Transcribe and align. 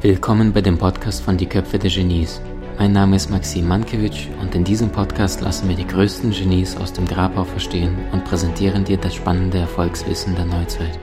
Willkommen 0.00 0.54
bei 0.54 0.62
dem 0.62 0.78
Podcast 0.78 1.22
von 1.22 1.36
Die 1.36 1.44
Köpfe 1.44 1.78
der 1.78 1.90
Genies. 1.90 2.40
Mein 2.78 2.92
Name 2.92 3.16
ist 3.16 3.28
Maxim 3.28 3.68
Mankewitsch 3.68 4.28
und 4.40 4.54
in 4.54 4.64
diesem 4.64 4.90
Podcast 4.90 5.42
lassen 5.42 5.68
wir 5.68 5.76
die 5.76 5.86
größten 5.86 6.30
Genies 6.30 6.78
aus 6.78 6.94
dem 6.94 7.04
Grabau 7.04 7.44
verstehen 7.44 7.94
und 8.12 8.24
präsentieren 8.24 8.84
dir 8.84 8.96
das 8.96 9.14
spannende 9.14 9.58
Erfolgswissen 9.58 10.34
der 10.34 10.46
Neuzeit. 10.46 10.98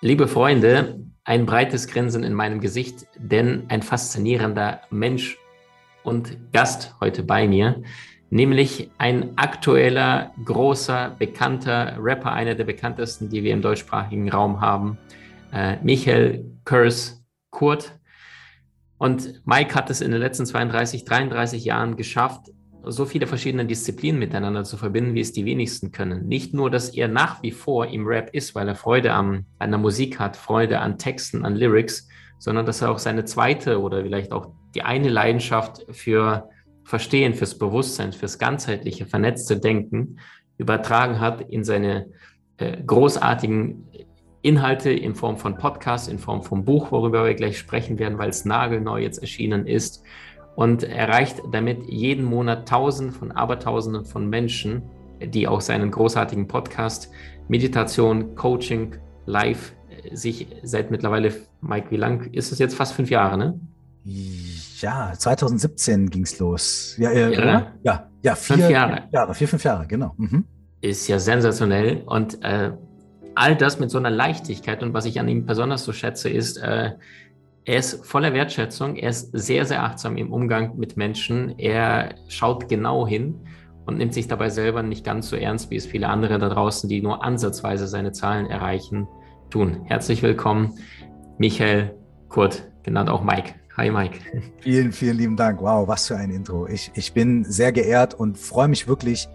Liebe 0.00 0.28
Freunde, 0.28 1.00
ein 1.24 1.46
breites 1.46 1.88
Grinsen 1.88 2.22
in 2.22 2.32
meinem 2.32 2.60
Gesicht, 2.60 3.08
denn 3.18 3.64
ein 3.70 3.82
faszinierender 3.82 4.82
Mensch 4.90 5.36
und 6.04 6.52
Gast 6.52 6.94
heute 7.00 7.24
bei 7.24 7.48
mir, 7.48 7.82
nämlich 8.30 8.90
ein 8.98 9.36
aktueller, 9.36 10.32
großer, 10.44 11.16
bekannter 11.18 11.96
Rapper, 12.00 12.32
einer 12.32 12.54
der 12.54 12.64
bekanntesten, 12.64 13.28
die 13.28 13.42
wir 13.42 13.52
im 13.52 13.62
deutschsprachigen 13.62 14.30
Raum 14.30 14.60
haben, 14.60 14.98
äh, 15.52 15.76
Michael 15.82 16.44
Kurs 16.64 17.24
Kurt. 17.50 17.98
Und 18.98 19.42
Mike 19.46 19.74
hat 19.74 19.90
es 19.90 20.00
in 20.00 20.10
den 20.10 20.20
letzten 20.20 20.46
32, 20.46 21.04
33 21.04 21.64
Jahren 21.64 21.96
geschafft, 21.96 22.50
so 22.88 23.04
viele 23.04 23.26
verschiedene 23.26 23.66
Disziplinen 23.66 24.18
miteinander 24.18 24.64
zu 24.64 24.76
verbinden, 24.76 25.14
wie 25.14 25.20
es 25.20 25.32
die 25.32 25.44
wenigsten 25.44 25.90
können. 25.90 26.26
Nicht 26.28 26.54
nur, 26.54 26.70
dass 26.70 26.90
er 26.90 27.08
nach 27.08 27.42
wie 27.42 27.50
vor 27.50 27.86
im 27.86 28.06
Rap 28.06 28.30
ist, 28.32 28.54
weil 28.54 28.68
er 28.68 28.76
Freude 28.76 29.12
an, 29.12 29.44
an 29.58 29.70
der 29.70 29.80
Musik 29.80 30.20
hat, 30.20 30.36
Freude 30.36 30.78
an 30.78 30.96
Texten, 30.96 31.44
an 31.44 31.56
Lyrics, 31.56 32.08
sondern 32.38 32.64
dass 32.64 32.82
er 32.82 32.90
auch 32.90 32.98
seine 32.98 33.24
zweite 33.24 33.80
oder 33.80 34.02
vielleicht 34.02 34.32
auch 34.32 34.52
die 34.74 34.82
eine 34.82 35.08
Leidenschaft 35.08 35.84
für 35.90 36.48
Verstehen, 36.86 37.34
fürs 37.34 37.58
Bewusstsein, 37.58 38.12
fürs 38.12 38.38
ganzheitliche, 38.38 39.06
vernetzte 39.06 39.58
Denken 39.58 40.20
übertragen 40.56 41.18
hat 41.18 41.40
in 41.40 41.64
seine 41.64 42.06
äh, 42.58 42.80
großartigen 42.80 43.88
Inhalte 44.42 44.92
in 44.92 45.16
Form 45.16 45.36
von 45.36 45.58
Podcast, 45.58 46.08
in 46.08 46.20
Form 46.20 46.44
von 46.44 46.64
Buch, 46.64 46.92
worüber 46.92 47.24
wir 47.24 47.34
gleich 47.34 47.58
sprechen 47.58 47.98
werden, 47.98 48.18
weil 48.18 48.28
es 48.30 48.44
nagelneu 48.44 49.00
jetzt 49.00 49.18
erschienen 49.18 49.66
ist 49.66 50.04
und 50.54 50.84
erreicht 50.84 51.42
damit 51.50 51.86
jeden 51.88 52.24
Monat 52.24 52.68
Tausende 52.68 53.12
von 53.12 53.32
Abertausenden 53.32 54.04
von 54.04 54.28
Menschen, 54.28 54.82
die 55.20 55.48
auch 55.48 55.62
seinen 55.62 55.90
großartigen 55.90 56.46
Podcast 56.46 57.10
Meditation, 57.48 58.36
Coaching, 58.36 58.94
Live 59.24 59.74
äh, 59.90 60.14
sich 60.14 60.46
seit 60.62 60.92
mittlerweile, 60.92 61.34
Mike, 61.60 61.90
wie 61.90 61.96
lang 61.96 62.32
ist 62.32 62.52
es 62.52 62.60
jetzt? 62.60 62.76
Fast 62.76 62.94
fünf 62.94 63.10
Jahre, 63.10 63.36
ne? 63.36 63.58
Ja, 64.80 65.12
2017 65.16 66.10
ging 66.10 66.22
es 66.22 66.38
los. 66.38 66.94
Ja, 66.96 67.10
äh, 67.10 67.34
ja, 67.34 67.72
ja, 67.82 68.10
ja, 68.22 68.34
vier 68.36 68.56
fünf 68.56 68.70
Jahre. 68.70 69.02
Jahre. 69.10 69.34
Vier, 69.34 69.48
fünf 69.48 69.64
Jahre, 69.64 69.86
genau. 69.86 70.14
Mhm. 70.16 70.44
Ist 70.80 71.08
ja 71.08 71.18
sensationell. 71.18 72.04
Und 72.06 72.42
äh, 72.44 72.70
all 73.34 73.56
das 73.56 73.80
mit 73.80 73.90
so 73.90 73.98
einer 73.98 74.10
Leichtigkeit. 74.10 74.84
Und 74.84 74.94
was 74.94 75.06
ich 75.06 75.18
an 75.18 75.26
ihm 75.26 75.44
besonders 75.44 75.84
so 75.84 75.92
schätze, 75.92 76.28
ist, 76.28 76.56
äh, 76.58 76.92
er 77.64 77.78
ist 77.78 78.06
voller 78.06 78.32
Wertschätzung, 78.32 78.94
er 78.94 79.10
ist 79.10 79.30
sehr, 79.32 79.64
sehr 79.64 79.82
achtsam 79.82 80.16
im 80.16 80.32
Umgang 80.32 80.76
mit 80.78 80.96
Menschen. 80.96 81.58
Er 81.58 82.14
schaut 82.28 82.68
genau 82.68 83.08
hin 83.08 83.34
und 83.86 83.98
nimmt 83.98 84.14
sich 84.14 84.28
dabei 84.28 84.50
selber 84.50 84.84
nicht 84.84 85.04
ganz 85.04 85.28
so 85.28 85.34
ernst, 85.34 85.70
wie 85.72 85.76
es 85.76 85.84
viele 85.84 86.08
andere 86.08 86.38
da 86.38 86.48
draußen, 86.48 86.88
die 86.88 87.02
nur 87.02 87.24
ansatzweise 87.24 87.88
seine 87.88 88.12
Zahlen 88.12 88.46
erreichen, 88.46 89.08
tun. 89.50 89.80
Herzlich 89.86 90.22
willkommen, 90.22 90.78
Michael 91.38 91.96
Kurt, 92.28 92.70
genannt 92.84 93.10
auch 93.10 93.24
Mike. 93.24 93.54
Hi 93.76 93.90
Mike. 93.90 94.20
Vielen, 94.60 94.90
vielen 94.90 95.18
lieben 95.18 95.36
Dank. 95.36 95.60
Wow, 95.60 95.86
was 95.86 96.08
für 96.08 96.16
ein 96.16 96.30
Intro. 96.30 96.66
Ich, 96.66 96.90
ich 96.94 97.12
bin 97.12 97.44
sehr 97.44 97.72
geehrt 97.72 98.14
und 98.14 98.38
freue 98.38 98.68
mich 98.68 98.88
wirklich 98.88 99.28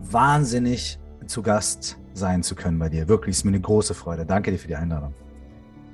wahnsinnig 0.00 1.00
zu 1.26 1.42
Gast 1.42 1.98
sein 2.12 2.44
zu 2.44 2.54
können 2.54 2.78
bei 2.78 2.88
dir. 2.88 3.08
Wirklich, 3.08 3.34
ist 3.34 3.44
mir 3.44 3.50
eine 3.50 3.60
große 3.60 3.94
Freude. 3.94 4.24
Danke 4.24 4.52
dir 4.52 4.58
für 4.58 4.68
die 4.68 4.76
Einladung. 4.76 5.12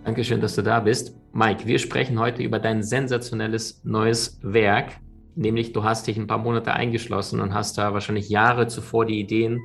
Dankeschön, 0.04 0.42
dass 0.42 0.56
du 0.56 0.62
da 0.62 0.80
bist. 0.80 1.16
Mike, 1.32 1.64
wir 1.64 1.78
sprechen 1.78 2.18
heute 2.18 2.42
über 2.42 2.58
dein 2.58 2.82
sensationelles 2.82 3.82
neues 3.82 4.38
Werk, 4.42 4.98
nämlich 5.34 5.72
du 5.72 5.82
hast 5.82 6.06
dich 6.06 6.18
ein 6.18 6.26
paar 6.26 6.36
Monate 6.36 6.74
eingeschlossen 6.74 7.40
und 7.40 7.54
hast 7.54 7.78
da 7.78 7.94
wahrscheinlich 7.94 8.28
Jahre 8.28 8.66
zuvor 8.66 9.06
die 9.06 9.18
Ideen 9.18 9.58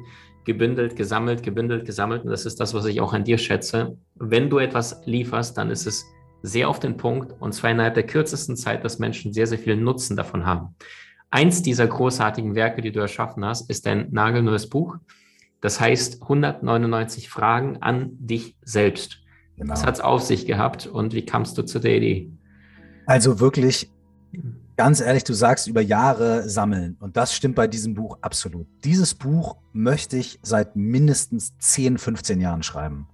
gebündelt, 0.46 0.96
gesammelt, 0.96 1.44
gebündelt, 1.44 1.84
gesammelt. 1.84 2.24
Und 2.24 2.30
das 2.30 2.46
ist 2.46 2.62
das, 2.62 2.74
was 2.74 2.86
ich 2.86 3.02
auch 3.02 3.12
an 3.12 3.26
dir 3.26 3.38
schätze. 3.38 3.98
Wenn 4.16 4.50
du 4.50 4.60
etwas 4.60 5.02
lieferst, 5.06 5.58
dann 5.58 5.70
ist 5.70 5.86
es 5.86 6.06
sehr 6.46 6.70
auf 6.70 6.80
den 6.80 6.98
Punkt 6.98 7.34
und 7.40 7.54
zwar 7.54 7.72
innerhalb 7.72 7.96
der 7.96 8.06
kürzesten 8.06 8.56
Zeit, 8.56 8.84
dass 8.84 9.00
Menschen 9.00 9.34
sehr, 9.34 9.48
sehr 9.48 9.60
viel 9.60 9.76
Nutzen 9.76 10.16
davon 10.16 10.46
haben. 10.46 10.76
Eins 11.32 11.62
dieser 11.62 11.88
großartigen 11.88 12.56
Werke, 12.56 12.82
die 12.82 12.92
du 12.92 13.00
erschaffen 13.00 13.44
hast, 13.44 13.70
ist 13.70 13.88
ein 13.88 14.08
nagelneues 14.12 14.70
Buch. 14.70 14.98
Das 15.60 15.80
heißt 15.80 16.22
199 16.22 17.30
Fragen 17.30 17.78
an 17.82 18.12
dich 18.20 18.56
selbst. 18.64 19.20
Genau. 19.58 19.74
Was 19.74 19.86
hat 19.86 19.96
es 19.96 20.02
auf 20.02 20.22
sich 20.22 20.46
gehabt 20.46 20.86
und 20.88 21.14
wie 21.14 21.26
kamst 21.26 21.58
du 21.58 21.64
zu 21.64 21.80
der 21.80 21.98
Idee? 21.98 22.32
Also 23.06 23.40
wirklich, 23.40 23.92
ganz 24.78 25.02
ehrlich, 25.02 25.24
du 25.24 25.34
sagst 25.34 25.68
über 25.68 25.82
Jahre 25.82 26.48
sammeln 26.50 26.98
und 27.00 27.18
das 27.18 27.34
stimmt 27.34 27.56
bei 27.56 27.68
diesem 27.68 27.94
Buch 27.94 28.18
absolut. 28.22 28.68
Dieses 28.84 29.14
Buch 29.14 29.58
möchte 29.74 30.18
ich 30.18 30.40
seit 30.42 30.76
mindestens 30.76 31.58
10, 31.60 31.98
15 31.98 32.42
Jahren 32.42 32.64
schreiben. 32.64 33.08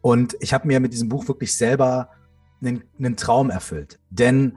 Und 0.00 0.36
ich 0.40 0.52
habe 0.52 0.66
mir 0.66 0.80
mit 0.80 0.92
diesem 0.92 1.08
Buch 1.08 1.28
wirklich 1.28 1.56
selber 1.56 2.10
einen, 2.60 3.16
Traum 3.16 3.50
erfüllt. 3.50 3.98
Denn 4.10 4.56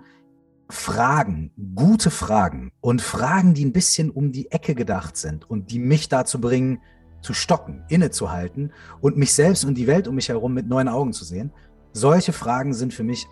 Fragen, 0.69 1.51
gute 1.75 2.09
Fragen 2.09 2.71
und 2.79 3.01
Fragen, 3.01 3.53
die 3.53 3.65
ein 3.65 3.73
bisschen 3.73 4.09
um 4.09 4.31
die 4.31 4.51
Ecke 4.51 4.73
gedacht 4.75 5.17
sind 5.17 5.49
und 5.49 5.71
die 5.71 5.79
mich 5.79 6.07
dazu 6.09 6.39
bringen, 6.39 6.79
zu 7.21 7.33
stocken, 7.33 7.83
innezuhalten 7.89 8.71
und 8.99 9.17
mich 9.17 9.33
selbst 9.33 9.65
und 9.65 9.75
die 9.75 9.87
Welt 9.87 10.07
um 10.07 10.15
mich 10.15 10.29
herum 10.29 10.53
mit 10.53 10.67
neuen 10.67 10.87
Augen 10.87 11.13
zu 11.13 11.23
sehen, 11.23 11.51
solche 11.91 12.33
Fragen 12.33 12.73
sind 12.73 12.93
für 12.93 13.03
mich 13.03 13.27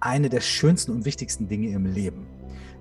eine 0.00 0.30
der 0.30 0.40
schönsten 0.40 0.92
und 0.92 1.04
wichtigsten 1.04 1.46
Dinge 1.46 1.68
im 1.68 1.86
Leben. 1.86 2.26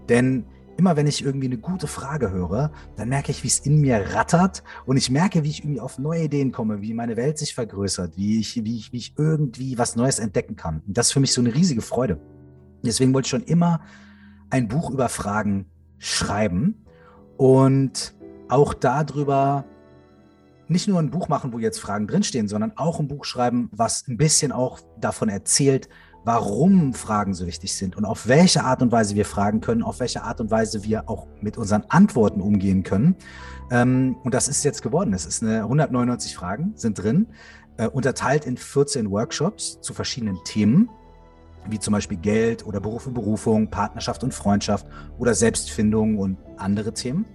Denn 0.07 0.45
immer 0.79 0.95
wenn 0.95 1.07
ich 1.07 1.25
irgendwie 1.25 1.47
eine 1.47 1.57
gute 1.57 1.87
Frage 1.87 2.31
höre, 2.31 2.71
dann 2.95 3.09
merke 3.09 3.31
ich, 3.31 3.43
wie 3.43 3.49
es 3.49 3.59
in 3.59 3.81
mir 3.81 4.15
rattert 4.15 4.63
und 4.85 4.95
ich 4.95 5.11
merke, 5.11 5.43
wie 5.43 5.49
ich 5.49 5.59
irgendwie 5.59 5.81
auf 5.81 5.99
neue 5.99 6.23
Ideen 6.23 6.53
komme, 6.53 6.81
wie 6.81 6.93
meine 6.93 7.17
Welt 7.17 7.37
sich 7.37 7.53
vergrößert, 7.53 8.15
wie 8.15 8.39
ich, 8.39 8.63
wie 8.63 8.77
ich, 8.77 8.93
wie 8.93 8.97
ich 8.97 9.13
irgendwie 9.17 9.77
was 9.77 9.97
Neues 9.97 10.19
entdecken 10.19 10.55
kann. 10.55 10.81
Und 10.87 10.97
das 10.97 11.07
ist 11.07 11.13
für 11.13 11.19
mich 11.19 11.33
so 11.33 11.41
eine 11.41 11.53
riesige 11.53 11.81
Freude. 11.81 12.21
Deswegen 12.81 13.13
wollte 13.13 13.25
ich 13.25 13.31
schon 13.31 13.43
immer 13.43 13.81
ein 14.49 14.69
Buch 14.69 14.89
über 14.89 15.09
Fragen 15.09 15.65
schreiben 15.97 16.85
und 17.35 18.15
auch 18.47 18.73
darüber 18.73 19.65
nicht 20.69 20.87
nur 20.87 20.99
ein 20.99 21.09
Buch 21.09 21.27
machen, 21.27 21.51
wo 21.51 21.59
jetzt 21.59 21.81
Fragen 21.81 22.07
drinstehen, 22.07 22.47
sondern 22.47 22.71
auch 22.77 23.01
ein 23.01 23.09
Buch 23.09 23.25
schreiben, 23.25 23.69
was 23.73 24.07
ein 24.07 24.15
bisschen 24.15 24.53
auch 24.53 24.79
davon 24.97 25.27
erzählt, 25.27 25.89
warum 26.25 26.93
Fragen 26.93 27.33
so 27.33 27.47
wichtig 27.47 27.73
sind 27.73 27.97
und 27.97 28.05
auf 28.05 28.27
welche 28.27 28.63
Art 28.63 28.81
und 28.81 28.91
Weise 28.91 29.15
wir 29.15 29.25
fragen 29.25 29.61
können, 29.61 29.83
auf 29.83 29.99
welche 29.99 30.23
Art 30.23 30.41
und 30.41 30.51
Weise 30.51 30.83
wir 30.83 31.09
auch 31.09 31.27
mit 31.41 31.57
unseren 31.57 31.83
Antworten 31.89 32.41
umgehen 32.41 32.83
können. 32.83 33.15
Ähm, 33.71 34.17
und 34.23 34.33
das 34.33 34.47
ist 34.47 34.63
jetzt 34.63 34.81
geworden. 34.81 35.13
Es 35.13 35.25
ist 35.25 35.43
eine 35.43 35.63
199 35.63 36.35
Fragen 36.35 36.73
sind 36.75 37.01
drin, 37.01 37.27
äh, 37.77 37.87
unterteilt 37.87 38.45
in 38.45 38.57
14 38.57 39.09
Workshops 39.09 39.79
zu 39.81 39.93
verschiedenen 39.93 40.37
Themen 40.43 40.89
wie 41.67 41.79
zum 41.79 41.93
Beispiel 41.93 42.17
Geld 42.17 42.65
oder 42.65 42.79
Beruf 42.79 43.07
und 43.07 43.13
Berufung, 43.13 43.69
Partnerschaft 43.69 44.23
und 44.23 44.33
Freundschaft 44.33 44.85
oder 45.17 45.33
Selbstfindung 45.33 46.17
und 46.17 46.37
andere 46.57 46.93
Themen. 46.93 47.25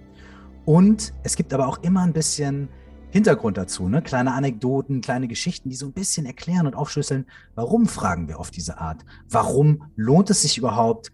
Und 0.65 1.13
es 1.23 1.35
gibt 1.35 1.53
aber 1.53 1.67
auch 1.67 1.83
immer 1.83 2.01
ein 2.01 2.13
bisschen 2.13 2.69
Hintergrund 3.15 3.55
dazu, 3.55 3.87
ne? 3.87 4.01
kleine 4.01 4.33
Anekdoten, 4.33 4.99
kleine 4.99 5.29
Geschichten, 5.29 5.69
die 5.69 5.77
so 5.77 5.85
ein 5.85 5.93
bisschen 5.93 6.25
erklären 6.25 6.67
und 6.67 6.75
aufschlüsseln, 6.75 7.25
warum 7.55 7.87
fragen 7.87 8.27
wir 8.27 8.41
auf 8.41 8.51
diese 8.51 8.77
Art? 8.77 9.05
Warum 9.29 9.89
lohnt 9.95 10.29
es 10.29 10.41
sich 10.41 10.57
überhaupt, 10.57 11.13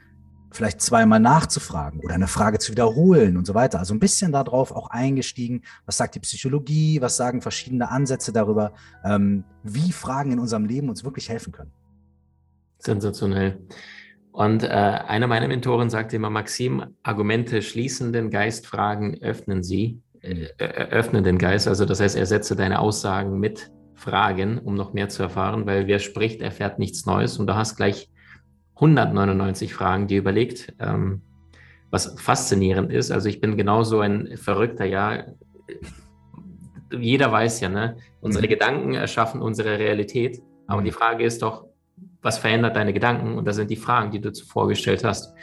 vielleicht 0.50 0.81
zweimal 0.81 1.19
nachzufragen 1.19 2.00
oder 2.00 2.16
eine 2.16 2.28
Frage 2.28 2.57
zu 2.57 2.72
wiederholen 2.72 3.38
und 3.38 3.45
so 3.45 3.53
weiter. 3.53 3.78
Also 3.78 3.94
ein 3.94 4.00
bisschen 4.00 4.31
darauf 4.31 4.72
auch 4.72 4.90
eingestiegen, 4.90 5.61
was 5.85 5.97
sagt 5.97 6.16
die 6.16 6.20
Psychologie, 6.20 6.99
was 7.02 7.17
sagen 7.17 7.40
verschiedene 7.40 7.91
Ansätze 7.91 8.34
darüber, 8.34 8.73
ähm, 9.05 9.43
wie 9.61 9.91
Fragen 9.91 10.31
in 10.31 10.40
unserem 10.40 10.66
Leben 10.66 10.90
uns 10.90 11.03
wirklich 11.03 11.29
helfen 11.29 11.53
können. 11.53 11.72
Sensationell. 12.79 13.59
Und 14.31 14.64
äh, 14.64 14.67
einer 14.70 15.28
meiner 15.28 15.47
Mentoren 15.47 15.91
sagte 15.91 16.16
immer, 16.16 16.31
Maxim, 16.31 16.84
Argumente 17.03 17.61
schließen 17.61 18.11
den 18.11 18.31
Geist, 18.31 18.66
Fragen 18.66 19.22
öffnen 19.22 19.61
sie. 19.61 20.02
Äh, 20.22 20.47
öffne 20.64 21.23
den 21.23 21.38
Geist. 21.38 21.68
Also 21.68 21.85
das 21.85 22.00
heißt, 22.00 22.16
ersetze 22.16 22.56
deine 22.56 22.79
Aussagen 22.79 23.40
mit 23.40 23.72
Fragen, 23.96 24.59
um 24.59 24.76
noch 24.76 24.94
mehr 24.94 25.09
zu 25.09 25.23
erfahren, 25.23 25.66
weil 25.66 25.88
wer 25.88 26.00
spricht, 26.00 26.41
erfährt 26.41 26.79
nichts 26.79 27.06
Neues. 27.06 27.40
Und 27.40 27.47
du 27.47 27.56
hast 27.56 27.76
gleich 27.76 28.09
199 28.76 29.73
Fragen, 29.73 30.08
die 30.08 30.18
überlegt, 30.18 30.73
ähm, 30.79 31.22
was 31.90 32.20
faszinierend 32.20 32.91
ist. 32.91 33.12
Also 33.12 33.29
ich 33.29 33.41
bin 33.41 33.58
genauso 33.58 34.00
ein 34.00 34.38
Verrückter, 34.38 34.85
ja. 34.85 35.26
Jeder 36.91 37.32
weiß 37.32 37.62
ja, 37.62 37.70
ne? 37.70 37.97
Unsere 38.22 38.46
mhm. 38.46 38.50
Gedanken 38.50 38.94
erschaffen 38.94 39.41
unsere 39.41 39.78
Realität. 39.79 40.41
Aber 40.68 40.82
mhm. 40.82 40.85
die 40.85 40.91
Frage 40.91 41.23
ist 41.23 41.41
doch, 41.41 41.66
was 42.22 42.38
verändert 42.38 42.76
deine 42.76 42.94
Gedanken? 42.94 43.38
Und 43.38 43.46
das 43.46 43.56
sind 43.56 43.72
die 43.72 43.76
Fragen, 43.76 44.12
die 44.12 44.22
du 44.22 44.32
zuvor 44.32 44.68
gestellt 44.68 45.03
hast. 45.03 45.34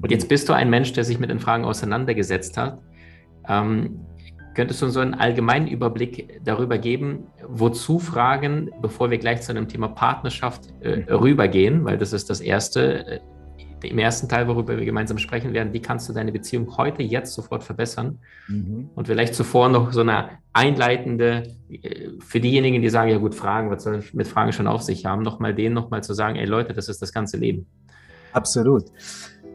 Und 0.00 0.10
jetzt 0.10 0.28
bist 0.28 0.48
du 0.48 0.52
ein 0.52 0.68
Mensch, 0.68 0.92
der 0.92 1.04
sich 1.04 1.18
mit 1.18 1.30
den 1.30 1.40
Fragen 1.40 1.64
auseinandergesetzt 1.64 2.56
hat 2.56 2.80
Ähm, 3.48 4.06
könntest 4.56 4.80
du 4.80 4.88
so 4.88 5.00
einen 5.00 5.14
allgemeinen 5.14 5.68
Überblick 5.68 6.40
darüber 6.42 6.78
geben, 6.78 7.26
wozu 7.46 7.98
Fragen, 7.98 8.70
bevor 8.80 9.10
wir 9.10 9.18
gleich 9.18 9.42
zu 9.42 9.52
einem 9.52 9.68
Thema 9.68 9.88
Partnerschaft 9.88 10.62
äh, 10.80 10.96
mhm. 10.96 11.14
rübergehen, 11.14 11.84
weil 11.84 11.98
das 11.98 12.14
ist 12.14 12.30
das 12.30 12.40
erste, 12.40 13.06
äh, 13.06 13.20
im 13.82 13.98
ersten 13.98 14.28
Teil, 14.30 14.48
worüber 14.48 14.78
wir 14.78 14.84
gemeinsam 14.86 15.18
sprechen 15.18 15.52
werden, 15.52 15.74
wie 15.74 15.80
kannst 15.80 16.08
du 16.08 16.14
deine 16.14 16.32
Beziehung 16.32 16.74
heute, 16.78 17.02
jetzt 17.02 17.34
sofort 17.34 17.64
verbessern? 17.64 18.18
Mhm. 18.48 18.88
Und 18.94 19.06
vielleicht 19.06 19.34
zuvor 19.34 19.68
noch 19.68 19.92
so 19.92 20.00
eine 20.00 20.30
einleitende, 20.54 21.54
äh, 21.70 22.08
für 22.18 22.40
diejenigen, 22.40 22.80
die 22.80 22.88
sagen, 22.88 23.10
ja 23.10 23.18
gut, 23.18 23.34
Fragen, 23.34 23.70
was 23.70 23.82
soll 23.82 24.02
mit 24.14 24.26
Fragen 24.26 24.52
schon 24.52 24.66
auf 24.66 24.80
sich 24.80 25.04
haben, 25.04 25.20
nochmal 25.20 25.54
denen 25.54 25.74
nochmal 25.74 26.02
zu 26.02 26.14
sagen, 26.14 26.36
ey 26.36 26.46
Leute, 26.46 26.72
das 26.72 26.88
ist 26.88 27.02
das 27.02 27.12
ganze 27.12 27.36
Leben. 27.36 27.66
Absolut. 28.32 28.86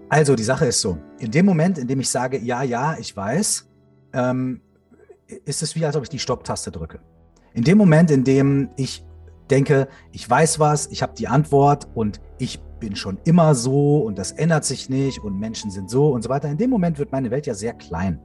Also 0.09 0.35
die 0.35 0.43
Sache 0.43 0.65
ist 0.65 0.79
so, 0.79 0.99
in 1.17 1.31
dem 1.31 1.47
Moment, 1.47 1.79
in 1.79 1.87
dem 1.87 1.99
ich 2.01 2.09
sage, 2.09 2.37
ja, 2.37 2.61
ja, 2.61 2.97
ich 2.99 3.17
weiß, 3.17 3.67
ähm, 4.13 4.61
ist 5.45 5.63
es 5.63 5.75
wie, 5.75 5.85
als 5.85 5.95
ob 5.95 6.03
ich 6.03 6.09
die 6.09 6.19
Stopptaste 6.19 6.71
drücke. 6.71 6.99
In 7.53 7.63
dem 7.63 7.77
Moment, 7.77 8.11
in 8.11 8.23
dem 8.23 8.69
ich 8.77 9.03
denke, 9.49 9.87
ich 10.11 10.29
weiß 10.29 10.59
was, 10.59 10.87
ich 10.87 11.01
habe 11.01 11.13
die 11.15 11.27
Antwort 11.27 11.87
und 11.93 12.21
ich 12.37 12.61
bin 12.79 12.95
schon 12.95 13.19
immer 13.25 13.53
so 13.53 13.99
und 13.99 14.17
das 14.17 14.31
ändert 14.31 14.65
sich 14.65 14.89
nicht 14.89 15.19
und 15.19 15.39
Menschen 15.39 15.69
sind 15.69 15.89
so 15.89 16.11
und 16.11 16.23
so 16.23 16.29
weiter. 16.29 16.49
In 16.49 16.57
dem 16.57 16.69
Moment 16.69 16.97
wird 16.97 17.11
meine 17.11 17.29
Welt 17.29 17.45
ja 17.45 17.53
sehr 17.53 17.73
klein. 17.73 18.19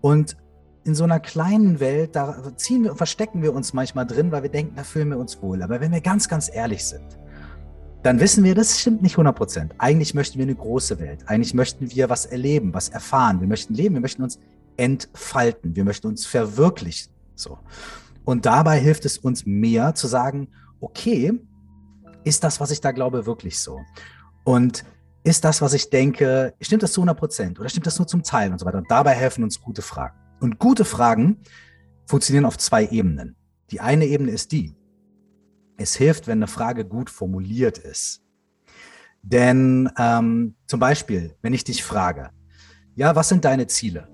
Und 0.00 0.36
in 0.84 0.94
so 0.94 1.04
einer 1.04 1.20
kleinen 1.20 1.78
Welt, 1.80 2.16
da 2.16 2.56
ziehen 2.56 2.84
wir, 2.84 2.96
verstecken 2.96 3.42
wir 3.42 3.54
uns 3.54 3.72
manchmal 3.72 4.06
drin, 4.06 4.32
weil 4.32 4.42
wir 4.42 4.50
denken, 4.50 4.74
da 4.74 4.82
fühlen 4.82 5.10
wir 5.10 5.18
uns 5.18 5.40
wohl. 5.40 5.62
Aber 5.62 5.80
wenn 5.80 5.92
wir 5.92 6.00
ganz, 6.00 6.28
ganz 6.28 6.50
ehrlich 6.52 6.84
sind, 6.84 7.18
dann 8.02 8.18
wissen 8.18 8.42
wir, 8.42 8.56
das 8.56 8.80
stimmt 8.80 9.00
nicht 9.02 9.14
100 9.14 9.36
Prozent. 9.36 9.74
Eigentlich 9.78 10.12
möchten 10.12 10.38
wir 10.38 10.44
eine 10.44 10.56
große 10.56 10.98
Welt. 10.98 11.20
Eigentlich 11.26 11.54
möchten 11.54 11.92
wir 11.92 12.10
was 12.10 12.26
erleben, 12.26 12.74
was 12.74 12.88
erfahren. 12.88 13.40
Wir 13.40 13.46
möchten 13.46 13.74
leben, 13.74 13.94
wir 13.94 14.00
möchten 14.00 14.24
uns 14.24 14.40
entfalten. 14.76 15.76
Wir 15.76 15.84
möchten 15.84 16.06
uns 16.06 16.26
verwirklichen. 16.26 17.12
So. 17.34 17.58
Und 18.24 18.46
dabei 18.46 18.78
hilft 18.78 19.04
es 19.04 19.18
uns 19.18 19.46
mehr 19.46 19.94
zu 19.94 20.06
sagen, 20.06 20.48
okay, 20.80 21.32
ist 22.24 22.44
das, 22.44 22.60
was 22.60 22.70
ich 22.70 22.80
da 22.80 22.92
glaube, 22.92 23.26
wirklich 23.26 23.58
so? 23.58 23.80
Und 24.44 24.84
ist 25.24 25.44
das, 25.44 25.62
was 25.62 25.72
ich 25.72 25.90
denke, 25.90 26.54
stimmt 26.60 26.82
das 26.82 26.92
zu 26.92 27.00
100 27.00 27.18
Prozent 27.18 27.60
oder 27.60 27.68
stimmt 27.68 27.86
das 27.86 27.98
nur 27.98 28.08
zum 28.08 28.22
Teil 28.22 28.50
und 28.50 28.58
so 28.58 28.66
weiter? 28.66 28.78
Und 28.78 28.90
dabei 28.90 29.14
helfen 29.14 29.44
uns 29.44 29.60
gute 29.60 29.82
Fragen. 29.82 30.16
Und 30.40 30.58
gute 30.58 30.84
Fragen 30.84 31.38
funktionieren 32.06 32.44
auf 32.44 32.58
zwei 32.58 32.86
Ebenen. 32.86 33.36
Die 33.70 33.80
eine 33.80 34.06
Ebene 34.06 34.32
ist 34.32 34.52
die, 34.52 34.74
es 35.76 35.94
hilft, 35.94 36.26
wenn 36.26 36.38
eine 36.38 36.48
Frage 36.48 36.84
gut 36.84 37.10
formuliert 37.10 37.78
ist. 37.78 38.22
Denn 39.22 39.90
ähm, 39.96 40.56
zum 40.66 40.80
Beispiel, 40.80 41.36
wenn 41.42 41.54
ich 41.54 41.64
dich 41.64 41.84
frage, 41.84 42.30
ja, 42.94 43.14
was 43.14 43.28
sind 43.28 43.44
deine 43.44 43.68
Ziele? 43.68 44.08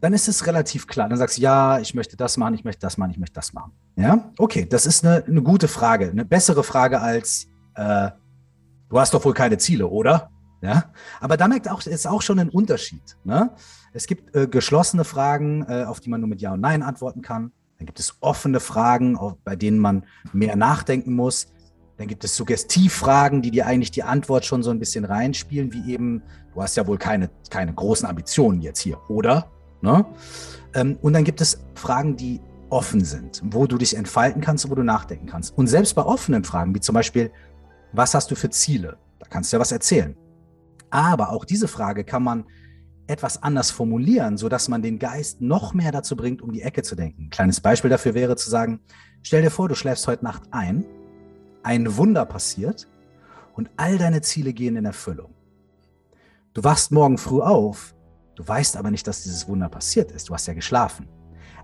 Dann 0.00 0.12
ist 0.12 0.28
es 0.28 0.46
relativ 0.46 0.86
klar. 0.86 1.08
Dann 1.08 1.18
sagst 1.18 1.38
du, 1.38 1.42
ja, 1.42 1.78
ich 1.78 1.94
möchte 1.94 2.16
das 2.16 2.36
machen, 2.36 2.54
ich 2.54 2.64
möchte 2.64 2.80
das 2.80 2.96
machen, 2.96 3.10
ich 3.10 3.18
möchte 3.18 3.34
das 3.34 3.52
machen. 3.52 3.72
Ja, 3.96 4.30
okay, 4.38 4.66
das 4.68 4.86
ist 4.86 5.04
eine, 5.04 5.24
eine 5.24 5.42
gute 5.42 5.68
Frage, 5.68 6.10
eine 6.10 6.24
bessere 6.24 6.64
Frage 6.64 7.00
als, 7.00 7.46
äh, 7.74 8.10
du 8.88 8.98
hast 8.98 9.12
doch 9.14 9.24
wohl 9.24 9.34
keine 9.34 9.58
Ziele, 9.58 9.86
oder? 9.86 10.30
Ja, 10.62 10.92
aber 11.20 11.36
da 11.38 11.48
merkt 11.48 11.70
auch, 11.70 11.80
ist 11.86 12.06
auch 12.06 12.20
schon 12.20 12.38
ein 12.38 12.50
Unterschied. 12.50 13.16
Ne? 13.24 13.50
Es 13.94 14.06
gibt 14.06 14.34
äh, 14.36 14.46
geschlossene 14.46 15.04
Fragen, 15.04 15.64
äh, 15.66 15.84
auf 15.84 16.00
die 16.00 16.10
man 16.10 16.20
nur 16.20 16.28
mit 16.28 16.42
Ja 16.42 16.52
und 16.52 16.60
Nein 16.60 16.82
antworten 16.82 17.22
kann. 17.22 17.52
Dann 17.78 17.86
gibt 17.86 17.98
es 17.98 18.16
offene 18.20 18.60
Fragen, 18.60 19.16
auf, 19.16 19.36
bei 19.42 19.56
denen 19.56 19.78
man 19.78 20.04
mehr 20.34 20.56
nachdenken 20.56 21.14
muss. 21.14 21.46
Dann 21.96 22.08
gibt 22.08 22.24
es 22.24 22.36
Suggestivfragen, 22.36 23.40
die 23.40 23.50
dir 23.50 23.66
eigentlich 23.66 23.90
die 23.90 24.02
Antwort 24.02 24.44
schon 24.44 24.62
so 24.62 24.70
ein 24.70 24.78
bisschen 24.78 25.06
reinspielen, 25.06 25.72
wie 25.72 25.92
eben, 25.92 26.22
du 26.52 26.62
hast 26.62 26.76
ja 26.76 26.86
wohl 26.86 26.98
keine, 26.98 27.30
keine 27.48 27.72
großen 27.72 28.06
Ambitionen 28.06 28.60
jetzt 28.60 28.80
hier, 28.80 28.98
oder? 29.08 29.50
Ne? 29.82 30.04
Ähm, 30.74 30.98
und 31.02 31.12
dann 31.12 31.24
gibt 31.24 31.40
es 31.40 31.58
Fragen, 31.74 32.16
die 32.16 32.40
offen 32.68 33.04
sind, 33.04 33.42
wo 33.44 33.66
du 33.66 33.78
dich 33.78 33.96
entfalten 33.96 34.40
kannst 34.40 34.64
und 34.64 34.70
wo 34.70 34.74
du 34.76 34.84
nachdenken 34.84 35.26
kannst. 35.26 35.56
Und 35.56 35.66
selbst 35.66 35.94
bei 35.94 36.02
offenen 36.02 36.44
Fragen, 36.44 36.74
wie 36.74 36.80
zum 36.80 36.94
Beispiel, 36.94 37.30
was 37.92 38.14
hast 38.14 38.30
du 38.30 38.36
für 38.36 38.50
Ziele? 38.50 38.98
Da 39.18 39.26
kannst 39.28 39.52
du 39.52 39.56
ja 39.56 39.60
was 39.60 39.72
erzählen. 39.72 40.16
Aber 40.90 41.30
auch 41.30 41.44
diese 41.44 41.68
Frage 41.68 42.04
kann 42.04 42.22
man 42.22 42.44
etwas 43.06 43.42
anders 43.42 43.72
formulieren, 43.72 44.36
sodass 44.36 44.68
man 44.68 44.82
den 44.82 44.98
Geist 45.00 45.40
noch 45.40 45.74
mehr 45.74 45.90
dazu 45.90 46.14
bringt, 46.14 46.42
um 46.42 46.52
die 46.52 46.62
Ecke 46.62 46.82
zu 46.82 46.94
denken. 46.94 47.24
Ein 47.24 47.30
kleines 47.30 47.60
Beispiel 47.60 47.90
dafür 47.90 48.14
wäre 48.14 48.36
zu 48.36 48.48
sagen, 48.48 48.80
stell 49.22 49.42
dir 49.42 49.50
vor, 49.50 49.68
du 49.68 49.74
schläfst 49.74 50.06
heute 50.06 50.24
Nacht 50.24 50.42
ein, 50.52 50.86
ein 51.64 51.96
Wunder 51.96 52.24
passiert 52.24 52.88
und 53.54 53.68
all 53.76 53.98
deine 53.98 54.20
Ziele 54.20 54.52
gehen 54.52 54.76
in 54.76 54.84
Erfüllung. 54.84 55.34
Du 56.54 56.62
wachst 56.62 56.92
morgen 56.92 57.18
früh 57.18 57.40
auf 57.40 57.94
Du 58.40 58.48
weißt 58.48 58.78
aber 58.78 58.90
nicht, 58.90 59.06
dass 59.06 59.22
dieses 59.22 59.46
Wunder 59.48 59.68
passiert 59.68 60.12
ist. 60.12 60.30
Du 60.30 60.32
hast 60.32 60.46
ja 60.46 60.54
geschlafen. 60.54 61.06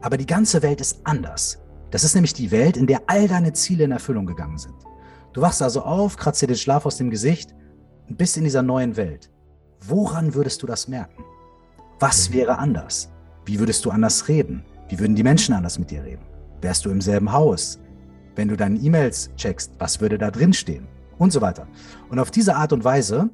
Aber 0.03 0.19
die 0.19 0.27
ganze 0.27 0.61
Welt 0.61 0.83
ist 0.83 1.01
anders. 1.05 1.63
Das 1.91 2.05
ist 2.05 2.15
nämlich 2.15 2.35
die 2.35 2.51
Welt, 2.51 2.77
in 2.77 2.87
der 2.87 3.01
all 3.07 3.29
deine 3.29 3.55
Ziele 3.55 3.85
in 3.85 3.93
Erfüllung 3.93 4.27
gegangen 4.27 4.59
sind. 4.59 4.75
Du 5.33 5.41
wachst 5.41 5.63
also 5.63 5.81
auf, 5.81 6.19
kratzt 6.19 6.43
dir 6.43 6.49
den 6.49 6.57
Schlaf 6.57 6.85
aus 6.85 6.99
dem 6.99 7.09
Gesicht 7.09 7.55
und 8.11 8.19
bist 8.19 8.37
in 8.37 8.45
dieser 8.45 8.61
neuen 8.61 8.95
Welt. 8.99 9.31
Woran 9.89 10.35
würdest 10.35 10.63
du 10.63 10.67
das 10.67 10.87
merken? 10.87 11.25
Was 11.99 12.29
mhm. 12.29 12.35
wäre 12.35 12.59
anders? 12.59 13.11
Wie 13.47 13.59
würdest 13.59 13.83
du 13.87 13.91
anders 13.91 14.29
reden? 14.29 14.63
Wie 14.91 14.99
würden 14.99 15.17
die 15.17 15.23
Menschen 15.23 15.55
anders 15.55 15.79
mit 15.79 15.91
dir 15.91 16.05
reden? 16.05 16.27
Wärst 16.61 16.85
du 16.85 16.91
im 16.91 17.01
selben 17.01 17.33
Haus? 17.33 17.81
Wenn 18.35 18.49
du 18.49 18.57
deine 18.59 18.79
E-Mails 18.79 19.31
checkst, 19.37 19.73
was 19.79 19.99
würde 20.03 20.19
da 20.19 20.31
drin 20.31 20.53
stehen? 20.53 20.87
Und 21.17 21.33
so 21.33 21.41
weiter. 21.41 21.67
Und 22.11 22.19
auf 22.19 22.31
diese 22.31 22.55
Art 22.55 22.75
und 22.75 22.85
Weise 22.85 23.31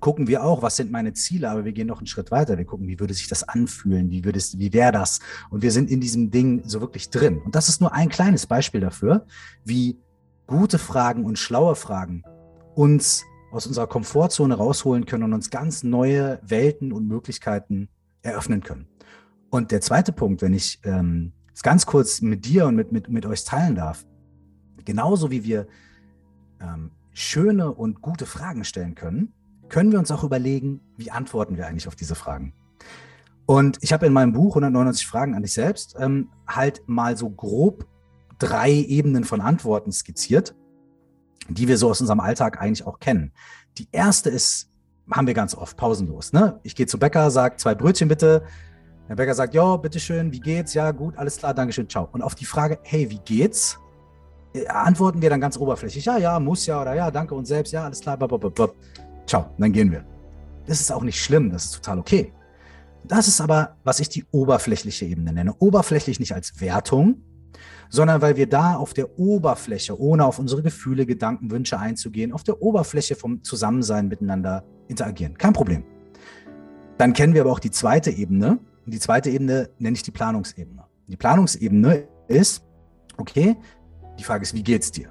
gucken 0.00 0.26
wir 0.26 0.44
auch, 0.44 0.62
was 0.62 0.76
sind 0.76 0.90
meine 0.90 1.12
Ziele, 1.12 1.50
aber 1.50 1.64
wir 1.64 1.72
gehen 1.72 1.86
noch 1.86 1.98
einen 1.98 2.06
Schritt 2.06 2.30
weiter. 2.30 2.58
Wir 2.58 2.64
gucken, 2.64 2.88
wie 2.88 2.98
würde 2.98 3.14
sich 3.14 3.28
das 3.28 3.48
anfühlen, 3.48 4.10
wie 4.10 4.24
würde 4.24 4.38
es, 4.38 4.58
wie 4.58 4.72
wäre 4.72 4.92
das? 4.92 5.20
Und 5.50 5.62
wir 5.62 5.72
sind 5.72 5.90
in 5.90 6.00
diesem 6.00 6.30
Ding 6.30 6.62
so 6.64 6.80
wirklich 6.80 7.10
drin. 7.10 7.40
Und 7.44 7.54
das 7.54 7.68
ist 7.68 7.80
nur 7.80 7.92
ein 7.92 8.08
kleines 8.08 8.46
Beispiel 8.46 8.80
dafür, 8.80 9.26
wie 9.64 9.98
gute 10.46 10.78
Fragen 10.78 11.24
und 11.24 11.38
schlaue 11.38 11.74
Fragen 11.74 12.22
uns 12.74 13.24
aus 13.50 13.66
unserer 13.66 13.86
Komfortzone 13.86 14.54
rausholen 14.54 15.06
können 15.06 15.24
und 15.24 15.32
uns 15.32 15.50
ganz 15.50 15.82
neue 15.82 16.40
Welten 16.42 16.92
und 16.92 17.06
Möglichkeiten 17.06 17.88
eröffnen 18.22 18.62
können. 18.62 18.86
Und 19.50 19.70
der 19.70 19.80
zweite 19.80 20.12
Punkt, 20.12 20.42
wenn 20.42 20.52
ich 20.52 20.80
ähm, 20.84 21.32
es 21.54 21.62
ganz 21.62 21.86
kurz 21.86 22.20
mit 22.20 22.44
dir 22.44 22.66
und 22.66 22.76
mit, 22.76 22.92
mit, 22.92 23.08
mit 23.08 23.26
euch 23.26 23.44
teilen 23.44 23.74
darf, 23.74 24.06
genauso 24.84 25.30
wie 25.30 25.44
wir 25.44 25.66
ähm, 26.60 26.90
schöne 27.12 27.72
und 27.72 28.00
gute 28.00 28.26
Fragen 28.26 28.64
stellen 28.64 28.94
können, 28.94 29.32
können 29.68 29.92
wir 29.92 29.98
uns 29.98 30.10
auch 30.10 30.24
überlegen, 30.24 30.80
wie 30.96 31.10
antworten 31.10 31.56
wir 31.56 31.66
eigentlich 31.66 31.88
auf 31.88 31.96
diese 31.96 32.14
Fragen. 32.14 32.54
Und 33.46 33.78
ich 33.80 33.92
habe 33.92 34.06
in 34.06 34.12
meinem 34.12 34.32
Buch 34.32 34.50
199 34.56 35.06
Fragen 35.06 35.34
an 35.34 35.42
dich 35.42 35.54
selbst 35.54 35.96
ähm, 35.98 36.28
halt 36.46 36.82
mal 36.86 37.16
so 37.16 37.30
grob 37.30 37.86
drei 38.38 38.70
Ebenen 38.70 39.24
von 39.24 39.40
Antworten 39.40 39.90
skizziert, 39.90 40.54
die 41.48 41.66
wir 41.66 41.78
so 41.78 41.88
aus 41.90 42.00
unserem 42.00 42.20
Alltag 42.20 42.60
eigentlich 42.60 42.86
auch 42.86 43.00
kennen. 43.00 43.32
Die 43.78 43.88
erste 43.90 44.30
ist, 44.30 44.70
haben 45.10 45.26
wir 45.26 45.34
ganz 45.34 45.54
oft, 45.54 45.76
pausenlos. 45.76 46.32
Ne? 46.32 46.60
Ich 46.62 46.76
gehe 46.76 46.86
zu 46.86 46.98
Bäcker, 46.98 47.30
sage 47.30 47.56
zwei 47.56 47.74
Brötchen 47.74 48.08
bitte. 48.08 48.42
Der 49.08 49.14
Bäcker 49.14 49.34
sagt, 49.34 49.54
ja, 49.54 49.76
bitteschön, 49.76 50.32
wie 50.32 50.40
geht's? 50.40 50.74
Ja, 50.74 50.90
gut, 50.90 51.16
alles 51.16 51.38
klar, 51.38 51.54
Dankeschön, 51.54 51.88
ciao. 51.88 52.08
Und 52.12 52.20
auf 52.20 52.34
die 52.34 52.44
Frage, 52.44 52.78
hey, 52.82 53.08
wie 53.08 53.20
geht's? 53.20 53.78
Äh, 54.52 54.66
antworten 54.66 55.22
wir 55.22 55.30
dann 55.30 55.40
ganz 55.40 55.56
oberflächlich, 55.56 56.04
ja, 56.04 56.18
ja, 56.18 56.38
muss 56.38 56.66
ja 56.66 56.82
oder 56.82 56.94
ja, 56.94 57.10
danke 57.10 57.34
und 57.34 57.46
selbst, 57.46 57.72
ja, 57.72 57.84
alles 57.84 58.00
klar, 58.00 58.18
blablabla. 58.18 58.68
Ciao, 59.28 59.50
dann 59.58 59.72
gehen 59.72 59.92
wir. 59.92 60.06
Das 60.66 60.80
ist 60.80 60.90
auch 60.90 61.02
nicht 61.02 61.22
schlimm, 61.22 61.50
das 61.50 61.66
ist 61.66 61.74
total 61.74 61.98
okay. 61.98 62.32
Das 63.04 63.28
ist 63.28 63.42
aber, 63.42 63.76
was 63.84 64.00
ich 64.00 64.08
die 64.08 64.24
oberflächliche 64.30 65.04
Ebene 65.04 65.34
nenne. 65.34 65.54
Oberflächlich 65.58 66.18
nicht 66.18 66.32
als 66.32 66.62
Wertung, 66.62 67.20
sondern 67.90 68.22
weil 68.22 68.36
wir 68.36 68.48
da 68.48 68.76
auf 68.76 68.94
der 68.94 69.18
Oberfläche, 69.18 70.00
ohne 70.00 70.24
auf 70.24 70.38
unsere 70.38 70.62
Gefühle, 70.62 71.04
Gedanken, 71.04 71.50
Wünsche 71.50 71.78
einzugehen, 71.78 72.32
auf 72.32 72.42
der 72.42 72.62
Oberfläche 72.62 73.16
vom 73.16 73.44
Zusammensein 73.44 74.08
miteinander 74.08 74.64
interagieren. 74.88 75.36
Kein 75.36 75.52
Problem. 75.52 75.84
Dann 76.96 77.12
kennen 77.12 77.34
wir 77.34 77.42
aber 77.42 77.52
auch 77.52 77.60
die 77.60 77.70
zweite 77.70 78.10
Ebene. 78.10 78.58
Und 78.86 78.94
die 78.94 78.98
zweite 78.98 79.28
Ebene 79.28 79.68
nenne 79.78 79.94
ich 79.94 80.02
die 80.02 80.10
Planungsebene. 80.10 80.84
Die 81.06 81.16
Planungsebene 81.16 82.08
ist, 82.28 82.64
okay, 83.18 83.56
die 84.18 84.24
Frage 84.24 84.44
ist, 84.44 84.54
wie 84.54 84.62
geht's 84.62 84.90
dir? 84.90 85.10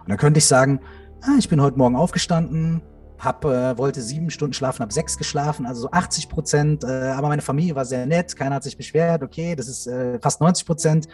Und 0.00 0.10
dann 0.10 0.18
könnte 0.18 0.38
ich 0.38 0.44
sagen, 0.44 0.80
ah, 1.22 1.36
ich 1.38 1.48
bin 1.48 1.62
heute 1.62 1.78
Morgen 1.78 1.96
aufgestanden, 1.96 2.82
hab, 3.18 3.44
äh, 3.44 3.76
wollte 3.78 4.00
sieben 4.02 4.30
Stunden 4.30 4.52
schlafen, 4.52 4.80
habe 4.80 4.92
sechs 4.92 5.16
geschlafen, 5.16 5.66
also 5.66 5.82
so 5.82 5.90
80 5.90 6.28
Prozent. 6.28 6.84
Äh, 6.84 7.12
aber 7.16 7.28
meine 7.28 7.42
Familie 7.42 7.74
war 7.74 7.84
sehr 7.84 8.06
nett, 8.06 8.36
keiner 8.36 8.56
hat 8.56 8.64
sich 8.64 8.76
beschwert. 8.76 9.22
Okay, 9.22 9.54
das 9.54 9.68
ist 9.68 9.86
äh, 9.86 10.18
fast 10.20 10.40
90 10.40 10.66
Prozent. 10.66 11.08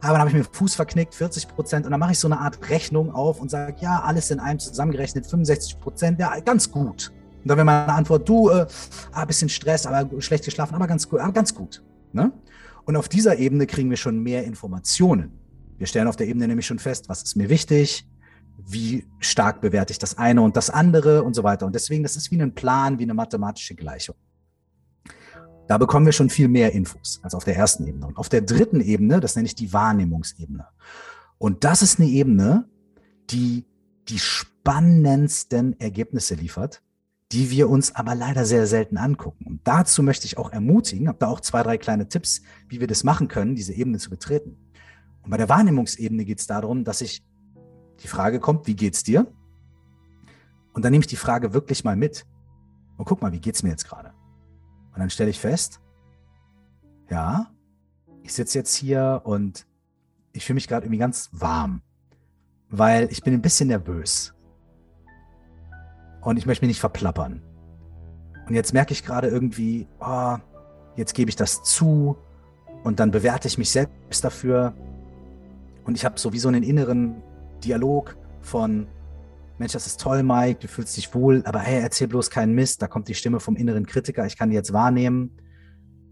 Aber 0.00 0.12
dann 0.12 0.20
habe 0.20 0.30
ich 0.30 0.36
mir 0.36 0.44
Fuß 0.44 0.74
verknickt, 0.74 1.14
40 1.14 1.48
Prozent. 1.48 1.86
Und 1.86 1.92
dann 1.92 2.00
mache 2.00 2.12
ich 2.12 2.18
so 2.18 2.28
eine 2.28 2.38
Art 2.38 2.58
Rechnung 2.68 3.10
auf 3.10 3.40
und 3.40 3.50
sage, 3.50 3.76
ja, 3.80 4.02
alles 4.02 4.30
in 4.30 4.38
einem 4.38 4.58
zusammengerechnet, 4.58 5.26
65 5.26 5.80
Prozent, 5.80 6.20
ja, 6.20 6.38
ganz 6.40 6.70
gut. 6.70 7.12
Und 7.42 7.48
dann 7.48 7.56
wäre 7.56 7.64
meine 7.64 7.92
Antwort, 7.92 8.28
du, 8.28 8.50
äh, 8.50 8.66
ah, 9.12 9.24
bisschen 9.24 9.48
Stress, 9.48 9.86
aber 9.86 10.20
schlecht 10.20 10.44
geschlafen, 10.44 10.74
aber 10.74 10.86
ganz 10.86 11.08
gut, 11.08 11.20
aber 11.20 11.32
ganz 11.32 11.54
gut. 11.54 11.82
Ne? 12.12 12.32
Und 12.84 12.96
auf 12.96 13.08
dieser 13.08 13.38
Ebene 13.38 13.66
kriegen 13.66 13.90
wir 13.90 13.96
schon 13.96 14.22
mehr 14.22 14.44
Informationen. 14.44 15.32
Wir 15.78 15.86
stellen 15.86 16.06
auf 16.06 16.16
der 16.16 16.28
Ebene 16.28 16.48
nämlich 16.48 16.66
schon 16.66 16.78
fest, 16.78 17.08
was 17.08 17.22
ist 17.22 17.36
mir 17.36 17.48
wichtig, 17.48 18.06
wie 18.66 19.06
stark 19.20 19.60
bewerte 19.60 19.92
ich 19.92 19.98
das 19.98 20.18
eine 20.18 20.42
und 20.42 20.56
das 20.56 20.70
andere 20.70 21.22
und 21.22 21.34
so 21.34 21.42
weiter. 21.42 21.66
Und 21.66 21.74
deswegen, 21.74 22.02
das 22.02 22.16
ist 22.16 22.30
wie 22.30 22.40
ein 22.40 22.54
Plan, 22.54 22.98
wie 22.98 23.02
eine 23.04 23.14
mathematische 23.14 23.74
Gleichung. 23.74 24.16
Da 25.66 25.78
bekommen 25.78 26.06
wir 26.06 26.12
schon 26.12 26.30
viel 26.30 26.48
mehr 26.48 26.72
Infos 26.72 27.20
als 27.22 27.34
auf 27.34 27.44
der 27.44 27.56
ersten 27.56 27.86
Ebene. 27.86 28.06
Und 28.06 28.16
auf 28.16 28.28
der 28.28 28.42
dritten 28.42 28.80
Ebene, 28.80 29.20
das 29.20 29.36
nenne 29.36 29.46
ich 29.46 29.54
die 29.54 29.72
Wahrnehmungsebene. 29.72 30.66
Und 31.38 31.64
das 31.64 31.82
ist 31.82 31.98
eine 31.98 32.08
Ebene, 32.08 32.68
die 33.30 33.66
die 34.08 34.18
spannendsten 34.18 35.78
Ergebnisse 35.80 36.34
liefert, 36.34 36.82
die 37.32 37.50
wir 37.50 37.70
uns 37.70 37.94
aber 37.94 38.14
leider 38.14 38.44
sehr 38.44 38.66
selten 38.66 38.98
angucken. 38.98 39.46
Und 39.46 39.60
dazu 39.64 40.02
möchte 40.02 40.26
ich 40.26 40.36
auch 40.36 40.52
ermutigen, 40.52 41.08
habe 41.08 41.18
da 41.18 41.28
auch 41.28 41.40
zwei, 41.40 41.62
drei 41.62 41.78
kleine 41.78 42.08
Tipps, 42.08 42.42
wie 42.68 42.80
wir 42.80 42.86
das 42.86 43.02
machen 43.02 43.28
können, 43.28 43.54
diese 43.54 43.72
Ebene 43.72 43.98
zu 43.98 44.10
betreten. 44.10 44.56
Und 45.22 45.30
bei 45.30 45.38
der 45.38 45.48
Wahrnehmungsebene 45.48 46.26
geht 46.26 46.40
es 46.40 46.46
darum, 46.46 46.84
dass 46.84 47.00
ich 47.00 47.24
die 48.02 48.08
Frage 48.08 48.40
kommt, 48.40 48.66
wie 48.66 48.76
geht's 48.76 49.02
dir? 49.02 49.26
Und 50.72 50.84
dann 50.84 50.90
nehme 50.90 51.02
ich 51.02 51.08
die 51.08 51.16
Frage 51.16 51.54
wirklich 51.54 51.84
mal 51.84 51.96
mit. 51.96 52.26
Und 52.96 53.06
guck 53.06 53.22
mal, 53.22 53.32
wie 53.32 53.40
geht's 53.40 53.62
mir 53.62 53.70
jetzt 53.70 53.86
gerade? 53.88 54.12
Und 54.92 55.00
dann 55.00 55.10
stelle 55.10 55.30
ich 55.30 55.40
fest, 55.40 55.80
ja, 57.10 57.50
ich 58.22 58.32
sitze 58.32 58.58
jetzt 58.58 58.74
hier 58.74 59.22
und 59.24 59.66
ich 60.32 60.44
fühle 60.44 60.54
mich 60.54 60.68
gerade 60.68 60.86
irgendwie 60.86 60.98
ganz 60.98 61.30
warm, 61.32 61.82
weil 62.70 63.10
ich 63.10 63.22
bin 63.22 63.34
ein 63.34 63.42
bisschen 63.42 63.68
nervös. 63.68 64.34
Und 66.20 66.38
ich 66.38 66.46
möchte 66.46 66.64
mich 66.64 66.70
nicht 66.70 66.80
verplappern. 66.80 67.42
Und 68.46 68.54
jetzt 68.54 68.72
merke 68.72 68.92
ich 68.92 69.04
gerade 69.04 69.28
irgendwie, 69.28 69.86
oh, 70.00 70.36
jetzt 70.96 71.14
gebe 71.14 71.28
ich 71.28 71.36
das 71.36 71.62
zu 71.62 72.16
und 72.82 73.00
dann 73.00 73.10
bewerte 73.10 73.48
ich 73.48 73.58
mich 73.58 73.70
selbst 73.70 74.24
dafür. 74.24 74.74
Und 75.84 75.96
ich 75.96 76.04
habe 76.04 76.18
sowieso 76.18 76.48
einen 76.48 76.62
inneren 76.62 77.22
Dialog 77.64 78.16
von, 78.40 78.86
Mensch, 79.58 79.72
das 79.72 79.86
ist 79.86 80.00
toll, 80.00 80.22
Mike, 80.22 80.60
du 80.60 80.68
fühlst 80.68 80.96
dich 80.96 81.14
wohl, 81.14 81.42
aber 81.44 81.60
hey, 81.60 81.80
erzähl 81.80 82.08
bloß 82.08 82.30
keinen 82.30 82.54
Mist. 82.54 82.82
Da 82.82 82.88
kommt 82.88 83.08
die 83.08 83.14
Stimme 83.14 83.40
vom 83.40 83.56
inneren 83.56 83.86
Kritiker, 83.86 84.26
ich 84.26 84.36
kann 84.36 84.50
die 84.50 84.56
jetzt 84.56 84.72
wahrnehmen. 84.72 85.36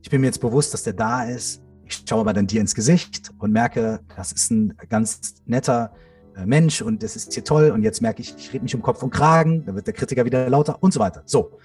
Ich 0.02 0.10
bin 0.10 0.20
mir 0.20 0.28
jetzt 0.28 0.40
bewusst, 0.40 0.74
dass 0.74 0.82
der 0.82 0.94
da 0.94 1.24
ist. 1.24 1.62
Ich 1.84 2.04
schaue 2.08 2.20
aber 2.20 2.32
dann 2.32 2.46
dir 2.46 2.60
ins 2.60 2.74
Gesicht 2.74 3.30
und 3.38 3.52
merke, 3.52 4.00
das 4.16 4.32
ist 4.32 4.50
ein 4.50 4.74
ganz 4.88 5.34
netter 5.44 5.92
äh, 6.36 6.46
Mensch 6.46 6.80
und 6.80 7.02
das 7.02 7.16
ist 7.16 7.34
hier 7.34 7.44
toll. 7.44 7.70
Und 7.70 7.82
jetzt 7.82 8.00
merke 8.00 8.22
ich, 8.22 8.34
ich 8.36 8.52
rede 8.52 8.62
mich 8.62 8.74
um 8.74 8.82
Kopf 8.82 9.02
und 9.02 9.10
Kragen, 9.10 9.64
dann 9.64 9.74
wird 9.74 9.86
der 9.86 9.94
Kritiker 9.94 10.24
wieder 10.24 10.48
lauter 10.48 10.82
und 10.82 10.92
so 10.92 11.00
weiter. 11.00 11.22
So. 11.26 11.58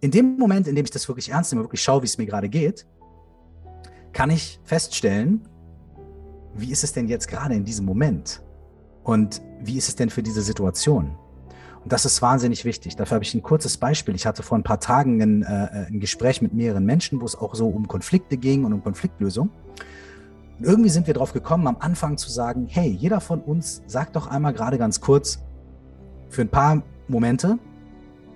In 0.00 0.10
dem 0.10 0.36
Moment, 0.36 0.68
in 0.68 0.74
dem 0.74 0.84
ich 0.84 0.90
das 0.90 1.08
wirklich 1.08 1.30
ernst 1.30 1.52
nehme, 1.52 1.64
wirklich 1.64 1.82
schaue, 1.82 2.02
wie 2.02 2.06
es 2.06 2.18
mir 2.18 2.26
gerade 2.26 2.48
geht, 2.48 2.86
kann 4.12 4.30
ich 4.30 4.60
feststellen, 4.64 5.48
wie 6.54 6.70
ist 6.70 6.84
es 6.84 6.92
denn 6.92 7.08
jetzt 7.08 7.26
gerade 7.26 7.54
in 7.54 7.64
diesem 7.64 7.84
Moment? 7.84 8.43
Und 9.04 9.42
wie 9.60 9.76
ist 9.76 9.88
es 9.88 9.96
denn 9.96 10.10
für 10.10 10.22
diese 10.22 10.42
Situation? 10.42 11.16
Und 11.84 11.92
das 11.92 12.06
ist 12.06 12.22
wahnsinnig 12.22 12.64
wichtig. 12.64 12.96
Dafür 12.96 13.16
habe 13.16 13.24
ich 13.24 13.34
ein 13.34 13.42
kurzes 13.42 13.76
Beispiel. 13.76 14.14
Ich 14.14 14.26
hatte 14.26 14.42
vor 14.42 14.56
ein 14.56 14.62
paar 14.62 14.80
Tagen 14.80 15.20
ein, 15.20 15.42
äh, 15.42 15.86
ein 15.88 16.00
Gespräch 16.00 16.40
mit 16.40 16.54
mehreren 16.54 16.86
Menschen, 16.86 17.20
wo 17.20 17.26
es 17.26 17.36
auch 17.36 17.54
so 17.54 17.68
um 17.68 17.86
Konflikte 17.86 18.38
ging 18.38 18.64
und 18.64 18.72
um 18.72 18.82
Konfliktlösung. 18.82 19.50
Und 20.58 20.64
irgendwie 20.64 20.88
sind 20.88 21.06
wir 21.06 21.14
darauf 21.14 21.34
gekommen, 21.34 21.66
am 21.66 21.76
Anfang 21.78 22.16
zu 22.16 22.30
sagen, 22.30 22.66
hey, 22.68 22.88
jeder 22.88 23.20
von 23.20 23.40
uns 23.40 23.82
sagt 23.86 24.16
doch 24.16 24.26
einmal 24.26 24.54
gerade 24.54 24.78
ganz 24.78 25.00
kurz 25.00 25.40
für 26.30 26.40
ein 26.40 26.48
paar 26.48 26.82
Momente, 27.06 27.58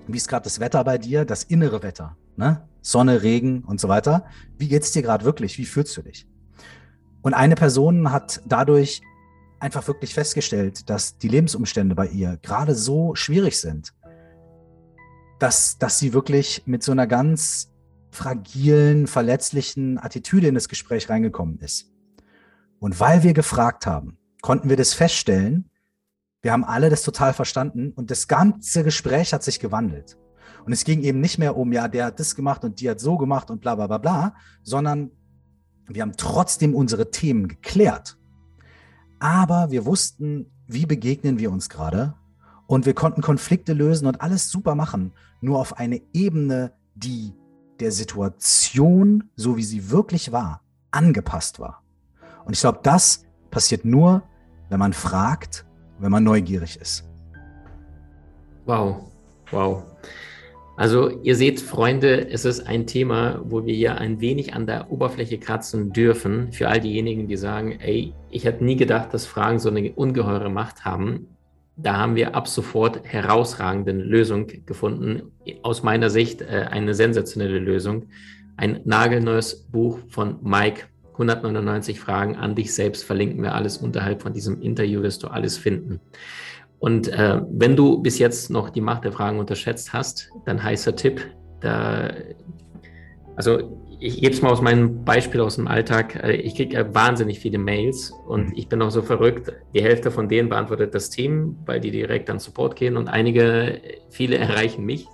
wie 0.07 0.17
ist 0.17 0.29
gerade 0.29 0.45
das 0.45 0.61
Wetter 0.61 0.85
bei 0.85 0.99
dir, 0.99 1.25
das 1.25 1.45
innere 1.45 1.83
Wetter, 1.83 2.17
ne? 2.37 2.63
Sonne, 2.81 3.23
Regen 3.23 3.65
und 3.65 3.81
so 3.81 3.89
weiter. 3.89 4.25
Wie 4.57 4.69
geht 4.69 4.83
es 4.83 4.93
dir 4.93 5.03
gerade 5.03 5.25
wirklich? 5.25 5.59
Wie 5.59 5.65
fühlst 5.65 5.97
du 5.97 6.03
dich? 6.03 6.27
Und 7.23 7.35
eine 7.35 7.55
Person 7.55 8.13
hat 8.13 8.41
dadurch 8.47 9.03
einfach 9.61 9.87
wirklich 9.89 10.15
festgestellt, 10.15 10.89
dass 10.89 11.19
die 11.19 11.29
Lebensumstände 11.29 11.95
bei 11.95 12.07
ihr 12.07 12.39
gerade 12.43 12.75
so 12.75 13.15
schwierig 13.15 13.61
sind, 13.61 13.95
dass, 15.39 15.79
dass 15.79 15.99
sie 15.99 16.13
wirklich 16.13 16.63
mit 16.67 16.83
so 16.83 16.93
einer 16.93 17.07
ganz 17.07 17.73
fragilen, 18.11 19.07
verletzlichen 19.07 19.99
Attitüde 19.99 20.49
in 20.49 20.55
das 20.55 20.69
Gespräch 20.69 21.09
reingekommen 21.09 21.59
ist. 21.61 21.93
Und 22.81 23.01
weil 23.01 23.23
wir 23.23 23.35
gefragt 23.35 23.87
haben, 23.87 24.19
konnten 24.41 24.69
wir 24.69 24.77
das 24.77 24.95
feststellen. 24.95 25.71
Wir 26.43 26.53
haben 26.53 26.65
alle 26.65 26.91
das 26.91 27.03
total 27.03 27.33
verstanden 27.33 27.93
und 27.93 28.11
das 28.11 28.29
ganze 28.29 28.85
Gespräch 28.85 29.33
hat 29.33 29.43
sich 29.43 29.61
gewandelt. 29.61 30.17
Und 30.65 30.73
es 30.73 30.85
ging 30.85 31.03
eben 31.03 31.21
nicht 31.21 31.39
mehr 31.39 31.57
um, 31.57 31.73
ja, 31.73 31.89
der 31.89 32.07
hat 32.07 32.21
das 32.21 32.35
gemacht 32.35 32.65
und 32.65 32.81
die 32.81 32.89
hat 32.89 33.01
so 33.01 33.17
gemacht 33.17 33.51
und 33.51 33.61
bla 33.61 33.75
bla 33.75 33.87
bla 33.87 33.99
bla, 33.99 34.35
sondern 34.63 35.11
wir 35.87 36.03
haben 36.03 36.17
trotzdem 36.17 36.75
unsere 36.75 37.11
Themen 37.11 37.49
geklärt. 37.49 38.19
Aber 39.19 39.71
wir 39.71 39.85
wussten, 39.85 40.47
wie 40.67 40.87
begegnen 40.87 41.39
wir 41.39 41.51
uns 41.51 41.69
gerade 41.69 42.15
und 42.67 42.87
wir 42.87 42.95
konnten 42.95 43.23
Konflikte 43.23 43.73
lösen 43.73 44.07
und 44.07 44.21
alles 44.21 44.51
super 44.51 44.75
machen, 44.75 45.13
nur 45.41 45.59
auf 45.59 45.79
eine 45.79 46.01
Ebene, 46.13 46.73
die 46.95 47.33
der 47.81 47.93
Situation, 47.93 49.31
so 49.37 49.57
wie 49.57 49.63
sie 49.63 49.91
wirklich 49.91 50.33
war, 50.33 50.63
angepasst 50.91 51.61
war. 51.61 51.83
Und 52.45 52.53
ich 52.53 52.61
glaube, 52.61 52.81
das 52.83 53.25
passiert 53.51 53.85
nur, 53.85 54.23
wenn 54.69 54.79
man 54.79 54.93
fragt, 54.93 55.65
wenn 55.99 56.11
man 56.11 56.25
neugierig 56.25 56.79
ist. 56.81 57.05
Wow, 58.67 59.11
wow. 59.51 59.83
Also 60.79 61.11
ihr 61.25 61.35
seht, 61.35 61.61
Freunde, 61.61 62.31
es 62.31 62.45
ist 62.45 62.69
ein 62.69 62.87
Thema, 62.87 63.41
wo 63.43 63.67
wir 63.67 63.75
ja 63.75 63.97
ein 63.97 64.21
wenig 64.21 64.55
an 64.55 64.65
der 64.65 64.93
Oberfläche 64.93 65.37
kratzen 65.37 65.93
dürfen. 65.93 66.53
Für 66.53 66.69
all 66.69 66.79
diejenigen, 66.79 67.27
die 67.27 67.37
sagen, 67.37 67.81
ey, 67.81 68.15
ich 68.31 68.45
hätte 68.45 68.63
nie 68.63 68.77
gedacht, 68.77 69.13
dass 69.13 69.27
Fragen 69.27 69.59
so 69.59 69.71
eine 69.71 69.91
ungeheure 69.91 70.51
Macht 70.51 70.85
haben. 70.85 71.27
Da 71.75 71.97
haben 71.97 72.15
wir 72.15 72.37
ab 72.37 72.47
sofort 72.47 73.03
herausragende 73.03 73.91
Lösung 73.91 74.47
gefunden. 74.67 75.33
Aus 75.63 75.83
meiner 75.83 76.11
Sicht 76.11 76.43
äh, 76.43 76.69
eine 76.71 76.95
sensationelle 76.95 77.59
Lösung. 77.59 78.05
Ein 78.57 78.81
nagelneues 78.85 79.57
Buch 79.57 79.99
von 80.09 80.37
Mike 80.43 80.85
199 81.15 81.99
Fragen 81.99 82.37
an 82.37 82.55
dich 82.55 82.73
selbst 82.73 83.03
verlinken 83.03 83.43
wir 83.43 83.57
alles 83.57 83.79
unterhalb 83.79 84.23
von 84.23 84.33
diesem 84.33 84.63
Interview, 84.63 85.03
wirst 85.03 85.25
du 85.25 85.27
alles 85.27 85.59
finden. 85.59 85.99
Und 86.79 87.09
äh, 87.09 87.41
wenn 87.51 87.77
du 87.77 88.01
bis 88.01 88.19
jetzt 88.19 88.51
noch 88.51 88.71
die 88.71 88.81
Macht 88.81 89.05
der 89.05 89.13
Fragen 89.13 89.39
unterschätzt 89.39 89.93
hast, 89.93 90.31
dann 90.47 90.63
heißer 90.63 90.95
Tipp, 90.95 91.21
da, 91.61 92.11
also 93.35 93.79
ich 94.01 94.21
gebe 94.21 94.33
es 94.33 94.43
mal 94.43 94.51
aus 94.51 94.63
meinem 94.63 95.05
Beispiel 95.05 95.41
aus 95.41 95.57
dem 95.57 95.67
Alltag. 95.67 96.17
Äh, 96.23 96.37
ich 96.37 96.55
kriege 96.55 96.77
äh, 96.77 96.95
wahnsinnig 96.95 97.41
viele 97.41 97.59
Mails 97.59 98.13
und 98.27 98.51
mhm. 98.51 98.53
ich 98.57 98.69
bin 98.69 98.81
auch 98.83 98.91
so 98.91 99.03
verrückt. 99.03 99.53
Die 99.75 99.83
Hälfte 99.83 100.11
von 100.11 100.29
denen 100.29 100.49
beantwortet 100.49 100.95
das 100.95 101.11
Team, 101.11 101.57
weil 101.67 101.81
die 101.81 101.91
direkt 101.91 102.31
an 102.31 102.39
Support 102.39 102.77
gehen 102.77 102.97
und 102.97 103.09
einige, 103.09 103.81
viele 104.11 104.39
erreichen 104.39 104.85
mich. 104.85 105.07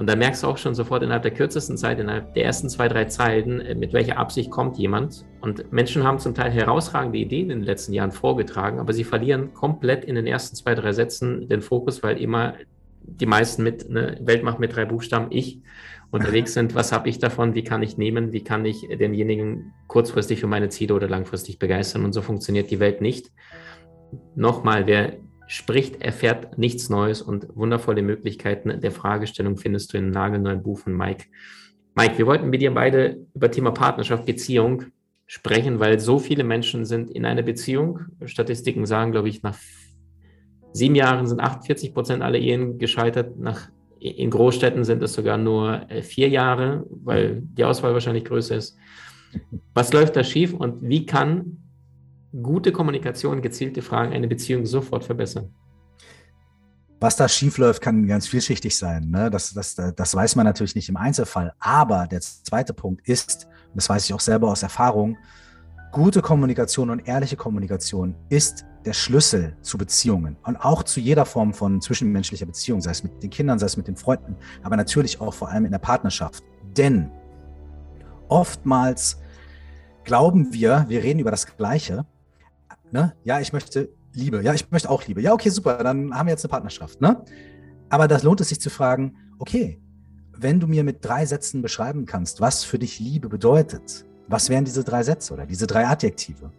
Und 0.00 0.08
da 0.08 0.16
merkst 0.16 0.42
du 0.42 0.46
auch 0.46 0.56
schon 0.56 0.74
sofort 0.74 1.02
innerhalb 1.02 1.24
der 1.24 1.34
kürzesten 1.34 1.76
Zeit, 1.76 2.00
innerhalb 2.00 2.32
der 2.32 2.46
ersten 2.46 2.70
zwei, 2.70 2.88
drei 2.88 3.04
Zeilen, 3.04 3.60
äh, 3.60 3.74
mit 3.74 3.92
welcher 3.92 4.16
Absicht 4.16 4.50
kommt 4.50 4.78
jemand. 4.78 5.26
Und 5.42 5.70
Menschen 5.74 6.04
haben 6.04 6.18
zum 6.18 6.34
Teil 6.34 6.50
herausragende 6.50 7.18
Ideen 7.18 7.50
in 7.50 7.58
den 7.58 7.66
letzten 7.66 7.92
Jahren 7.92 8.10
vorgetragen, 8.10 8.80
aber 8.80 8.94
sie 8.94 9.04
verlieren 9.04 9.52
komplett 9.52 10.06
in 10.06 10.14
den 10.14 10.26
ersten 10.26 10.56
zwei, 10.56 10.74
drei 10.74 10.92
Sätzen 10.92 11.50
den 11.50 11.60
Fokus, 11.60 12.02
weil 12.02 12.18
immer 12.18 12.54
die 13.02 13.26
meisten 13.26 13.62
mit 13.62 13.90
ne, 13.90 14.16
Weltmacht 14.22 14.58
mit 14.58 14.74
drei 14.74 14.86
Buchstaben 14.86 15.26
ich 15.28 15.60
unterwegs 16.10 16.54
sind. 16.54 16.74
Was 16.74 16.92
habe 16.92 17.10
ich 17.10 17.18
davon? 17.18 17.54
Wie 17.54 17.62
kann 17.62 17.82
ich 17.82 17.98
nehmen? 17.98 18.32
Wie 18.32 18.42
kann 18.42 18.64
ich 18.64 18.88
denjenigen 18.88 19.74
kurzfristig 19.86 20.40
für 20.40 20.46
meine 20.46 20.70
Ziele 20.70 20.94
oder 20.94 21.10
langfristig 21.10 21.58
begeistern? 21.58 22.06
Und 22.06 22.14
so 22.14 22.22
funktioniert 22.22 22.70
die 22.70 22.80
Welt 22.80 23.02
nicht. 23.02 23.32
Nochmal, 24.34 24.86
wer 24.86 25.18
spricht, 25.50 26.00
erfährt 26.00 26.58
nichts 26.58 26.90
Neues 26.90 27.22
und 27.22 27.48
wundervolle 27.56 28.02
Möglichkeiten 28.02 28.80
der 28.80 28.92
Fragestellung 28.92 29.56
findest 29.56 29.92
du 29.92 29.98
in 29.98 30.04
einem 30.04 30.12
nagelneuen 30.12 30.62
Buch 30.62 30.78
von 30.78 30.96
Mike. 30.96 31.24
Mike, 31.96 32.18
wir 32.18 32.26
wollten 32.26 32.50
mit 32.50 32.62
dir 32.62 32.72
beide 32.72 33.26
über 33.34 33.50
Thema 33.50 33.72
Partnerschaft, 33.72 34.26
Beziehung 34.26 34.84
sprechen, 35.26 35.80
weil 35.80 35.98
so 35.98 36.20
viele 36.20 36.44
Menschen 36.44 36.84
sind 36.84 37.10
in 37.10 37.24
einer 37.24 37.42
Beziehung. 37.42 37.98
Statistiken 38.26 38.86
sagen, 38.86 39.10
glaube 39.10 39.28
ich, 39.28 39.42
nach 39.42 39.58
sieben 40.72 40.94
Jahren 40.94 41.26
sind 41.26 41.40
48 41.40 41.94
Prozent 41.94 42.22
aller 42.22 42.38
Ehen 42.38 42.78
gescheitert. 42.78 43.36
Nach, 43.36 43.70
in 43.98 44.30
Großstädten 44.30 44.84
sind 44.84 45.02
es 45.02 45.14
sogar 45.14 45.36
nur 45.36 45.90
äh, 45.90 46.02
vier 46.02 46.28
Jahre, 46.28 46.86
weil 46.90 47.42
die 47.42 47.64
Auswahl 47.64 47.92
wahrscheinlich 47.92 48.24
größer 48.24 48.54
ist. 48.54 48.76
Was 49.74 49.92
läuft 49.92 50.14
da 50.14 50.22
schief 50.22 50.54
und 50.54 50.88
wie 50.88 51.06
kann 51.06 51.56
gute 52.32 52.72
Kommunikation, 52.72 53.42
gezielte 53.42 53.82
Fragen 53.82 54.12
eine 54.12 54.28
Beziehung 54.28 54.66
sofort 54.66 55.04
verbessern. 55.04 55.54
Was 57.00 57.16
da 57.16 57.28
schiefläuft, 57.28 57.80
kann 57.80 58.06
ganz 58.06 58.26
vielschichtig 58.26 58.76
sein. 58.76 59.08
Ne? 59.08 59.30
Das, 59.30 59.54
das, 59.54 59.74
das 59.74 60.14
weiß 60.14 60.36
man 60.36 60.44
natürlich 60.44 60.74
nicht 60.74 60.90
im 60.90 60.98
Einzelfall. 60.98 61.54
Aber 61.58 62.06
der 62.06 62.20
zweite 62.20 62.74
Punkt 62.74 63.08
ist, 63.08 63.46
und 63.68 63.76
das 63.76 63.88
weiß 63.88 64.04
ich 64.04 64.12
auch 64.12 64.20
selber 64.20 64.48
aus 64.48 64.62
Erfahrung, 64.62 65.16
gute 65.92 66.20
Kommunikation 66.20 66.90
und 66.90 67.08
ehrliche 67.08 67.36
Kommunikation 67.36 68.14
ist 68.28 68.66
der 68.84 68.92
Schlüssel 68.92 69.56
zu 69.60 69.76
Beziehungen 69.76 70.36
und 70.44 70.56
auch 70.56 70.82
zu 70.82 71.00
jeder 71.00 71.24
Form 71.24 71.52
von 71.52 71.80
zwischenmenschlicher 71.80 72.46
Beziehung, 72.46 72.80
sei 72.80 72.92
es 72.92 73.02
mit 73.02 73.22
den 73.22 73.30
Kindern, 73.30 73.58
sei 73.58 73.66
es 73.66 73.76
mit 73.76 73.88
den 73.88 73.96
Freunden, 73.96 74.36
aber 74.62 74.76
natürlich 74.76 75.20
auch 75.20 75.34
vor 75.34 75.48
allem 75.48 75.64
in 75.64 75.72
der 75.72 75.78
Partnerschaft. 75.78 76.44
Denn 76.76 77.10
oftmals 78.28 79.20
glauben 80.04 80.52
wir, 80.52 80.86
wir 80.88 81.02
reden 81.02 81.20
über 81.20 81.30
das 81.30 81.46
Gleiche, 81.56 82.06
Ne? 82.92 83.14
Ja, 83.24 83.40
ich 83.40 83.52
möchte 83.52 83.90
Liebe. 84.12 84.42
Ja, 84.42 84.54
ich 84.54 84.70
möchte 84.70 84.90
auch 84.90 85.06
Liebe. 85.06 85.20
Ja, 85.20 85.32
okay, 85.32 85.50
super. 85.50 85.78
Dann 85.78 86.14
haben 86.14 86.26
wir 86.26 86.32
jetzt 86.32 86.44
eine 86.44 86.50
Partnerschaft. 86.50 87.00
Ne? 87.00 87.24
Aber 87.88 88.08
das 88.08 88.22
lohnt 88.22 88.40
es 88.40 88.48
sich 88.48 88.60
zu 88.60 88.70
fragen, 88.70 89.16
okay, 89.38 89.80
wenn 90.36 90.60
du 90.60 90.66
mir 90.66 90.84
mit 90.84 91.04
drei 91.04 91.26
Sätzen 91.26 91.62
beschreiben 91.62 92.06
kannst, 92.06 92.40
was 92.40 92.64
für 92.64 92.78
dich 92.78 92.98
Liebe 92.98 93.28
bedeutet, 93.28 94.06
was 94.26 94.48
wären 94.48 94.64
diese 94.64 94.84
drei 94.84 95.02
Sätze 95.02 95.34
oder 95.34 95.46
diese 95.46 95.66
drei 95.66 95.86
Adjektive? 95.86 96.52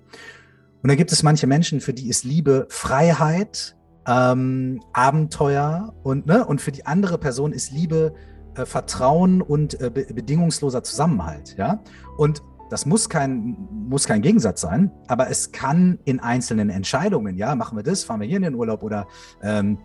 Und 0.84 0.90
da 0.90 0.96
gibt 0.96 1.12
es 1.12 1.24
manche 1.24 1.48
Menschen, 1.48 1.80
für 1.80 1.94
die 1.94 2.10
ist 2.10 2.24
Liebe 2.24 2.68
Freiheit, 2.70 3.76
ähm, 4.08 4.82
Abenteuer 4.94 5.94
und, 6.04 6.26
ne, 6.26 6.46
und 6.46 6.60
für 6.60 6.72
die 6.72 6.86
andere 6.86 7.18
Person 7.18 7.54
ist 7.54 7.72
Liebe 7.72 8.14
äh, 8.56 8.66
Vertrauen 8.66 9.42
und 9.42 9.80
äh, 9.80 9.90
be 9.90 10.06
bedingungsloser 10.14 10.84
Zusammenhalt. 10.84 11.56
Ja? 11.58 11.82
Und 12.18 12.44
das 12.72 12.86
muss 12.86 13.10
kein, 13.10 13.58
muss 13.90 14.08
kein 14.08 14.22
Gegensatz 14.22 14.62
sein, 14.62 14.92
aber 15.08 15.30
es 15.30 15.52
kann 15.52 16.00
in 16.06 16.22
einzelnen 16.22 16.70
Entscheidungen, 16.70 17.36
ja, 17.36 17.54
machen 17.54 17.78
wir 17.78 17.84
das, 17.84 18.06
fahren 18.06 18.22
wir 18.22 18.28
hier 18.28 18.38
in 18.38 18.44
den 18.44 18.56
Urlaub 18.56 18.82
oder 18.82 19.08
ähm, 19.44 19.78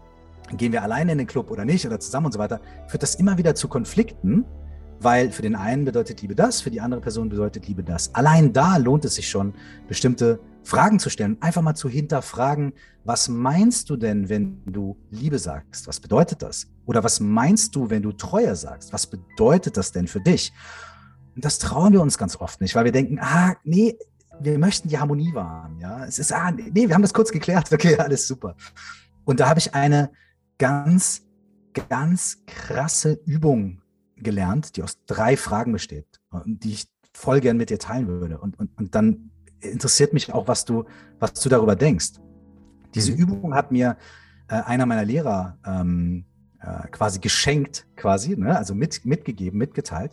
gehen 0.56 0.70
wir 0.70 0.84
alleine 0.84 1.10
in 1.10 1.18
den 1.18 1.26
Club 1.26 1.50
oder 1.50 1.64
nicht 1.64 1.84
oder 1.84 1.98
zusammen 1.98 2.26
und 2.26 2.32
so 2.32 2.38
weiter, 2.38 2.60
führt 2.86 3.02
das 3.02 3.16
immer 3.16 3.38
wieder 3.38 3.56
zu 3.56 3.66
Konflikten, 3.66 4.44
weil 5.00 5.32
für 5.32 5.42
den 5.42 5.56
einen 5.56 5.84
bedeutet 5.84 6.22
Liebe 6.22 6.36
das, 6.36 6.60
für 6.60 6.70
die 6.70 6.80
andere 6.80 7.00
Person 7.00 7.28
bedeutet 7.28 7.66
Liebe 7.66 7.82
das. 7.82 8.14
Allein 8.14 8.52
da 8.52 8.76
lohnt 8.76 9.04
es 9.04 9.16
sich 9.16 9.28
schon, 9.28 9.52
bestimmte 9.88 10.38
Fragen 10.62 11.00
zu 11.00 11.10
stellen, 11.10 11.38
einfach 11.40 11.62
mal 11.62 11.74
zu 11.74 11.88
hinterfragen, 11.88 12.72
was 13.02 13.28
meinst 13.28 13.90
du 13.90 13.96
denn, 13.96 14.28
wenn 14.28 14.62
du 14.64 14.96
Liebe 15.10 15.40
sagst? 15.40 15.88
Was 15.88 15.98
bedeutet 15.98 16.40
das? 16.40 16.68
Oder 16.84 17.02
was 17.02 17.18
meinst 17.18 17.74
du, 17.74 17.90
wenn 17.90 18.02
du 18.02 18.12
Treue 18.12 18.54
sagst? 18.54 18.92
Was 18.92 19.08
bedeutet 19.08 19.76
das 19.76 19.90
denn 19.90 20.06
für 20.06 20.20
dich? 20.20 20.52
Und 21.36 21.44
das 21.44 21.58
trauen 21.58 21.92
wir 21.92 22.00
uns 22.00 22.16
ganz 22.16 22.36
oft 22.36 22.60
nicht, 22.62 22.74
weil 22.74 22.86
wir 22.86 22.92
denken, 22.92 23.18
ah, 23.20 23.54
nee, 23.62 23.96
wir 24.40 24.58
möchten 24.58 24.88
die 24.88 24.98
Harmonie 24.98 25.34
wahren. 25.34 25.78
Ja, 25.78 26.04
es 26.04 26.18
ist, 26.18 26.32
ah, 26.32 26.50
nee, 26.50 26.88
wir 26.88 26.94
haben 26.94 27.02
das 27.02 27.14
kurz 27.14 27.30
geklärt. 27.30 27.68
Okay, 27.72 27.96
alles 27.96 28.26
super. 28.26 28.56
Und 29.24 29.40
da 29.40 29.48
habe 29.48 29.58
ich 29.60 29.74
eine 29.74 30.10
ganz, 30.58 31.26
ganz 31.88 32.38
krasse 32.46 33.20
Übung 33.26 33.82
gelernt, 34.16 34.76
die 34.76 34.82
aus 34.82 34.98
drei 35.04 35.36
Fragen 35.36 35.72
besteht 35.72 36.06
und 36.30 36.64
die 36.64 36.72
ich 36.72 36.88
voll 37.12 37.40
gern 37.40 37.58
mit 37.58 37.68
dir 37.68 37.78
teilen 37.78 38.08
würde. 38.08 38.38
Und, 38.38 38.58
und, 38.58 38.76
und 38.78 38.94
dann 38.94 39.30
interessiert 39.60 40.14
mich 40.14 40.32
auch, 40.32 40.48
was 40.48 40.64
du, 40.64 40.84
was 41.18 41.34
du 41.34 41.50
darüber 41.50 41.76
denkst. 41.76 42.12
Diese 42.94 43.12
mhm. 43.12 43.18
Übung 43.18 43.54
hat 43.54 43.72
mir 43.72 43.98
äh, 44.48 44.54
einer 44.54 44.86
meiner 44.86 45.04
Lehrer 45.04 45.58
ähm, 45.66 46.24
äh, 46.60 46.88
quasi 46.88 47.18
geschenkt, 47.18 47.86
quasi, 47.96 48.36
ne? 48.36 48.56
also 48.56 48.74
mit, 48.74 49.04
mitgegeben, 49.04 49.58
mitgeteilt. 49.58 50.12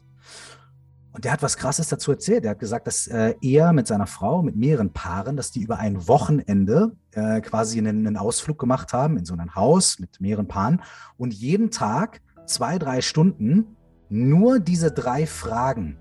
Und 1.13 1.25
der 1.25 1.31
hat 1.31 1.43
was 1.43 1.57
Krasses 1.57 1.89
dazu 1.89 2.11
erzählt. 2.11 2.43
Er 2.43 2.51
hat 2.51 2.59
gesagt, 2.59 2.87
dass 2.87 3.05
äh, 3.07 3.35
er 3.41 3.71
mit 3.71 3.85
seiner 3.85 4.07
Frau, 4.07 4.41
mit 4.41 4.55
mehreren 4.55 4.91
Paaren, 4.91 5.37
dass 5.37 5.51
die 5.51 5.61
über 5.61 5.77
ein 5.77 6.07
Wochenende 6.07 6.95
äh, 7.11 7.39
quasi 7.41 7.77
einen, 7.77 8.07
einen, 8.07 8.17
Ausflug 8.17 8.57
gemacht 8.57 8.93
haben 8.93 9.17
in 9.17 9.25
so 9.25 9.35
ein 9.35 9.53
Haus 9.53 9.99
mit 9.99 10.19
mehreren 10.19 10.47
Paaren 10.47 10.81
und 11.17 11.31
jeden 11.31 11.69
Tag 11.69 12.21
zwei, 12.47 12.79
drei 12.79 13.01
Stunden 13.01 13.77
nur 14.09 14.59
diese 14.59 14.91
drei 14.91 15.27
Fragen 15.27 15.97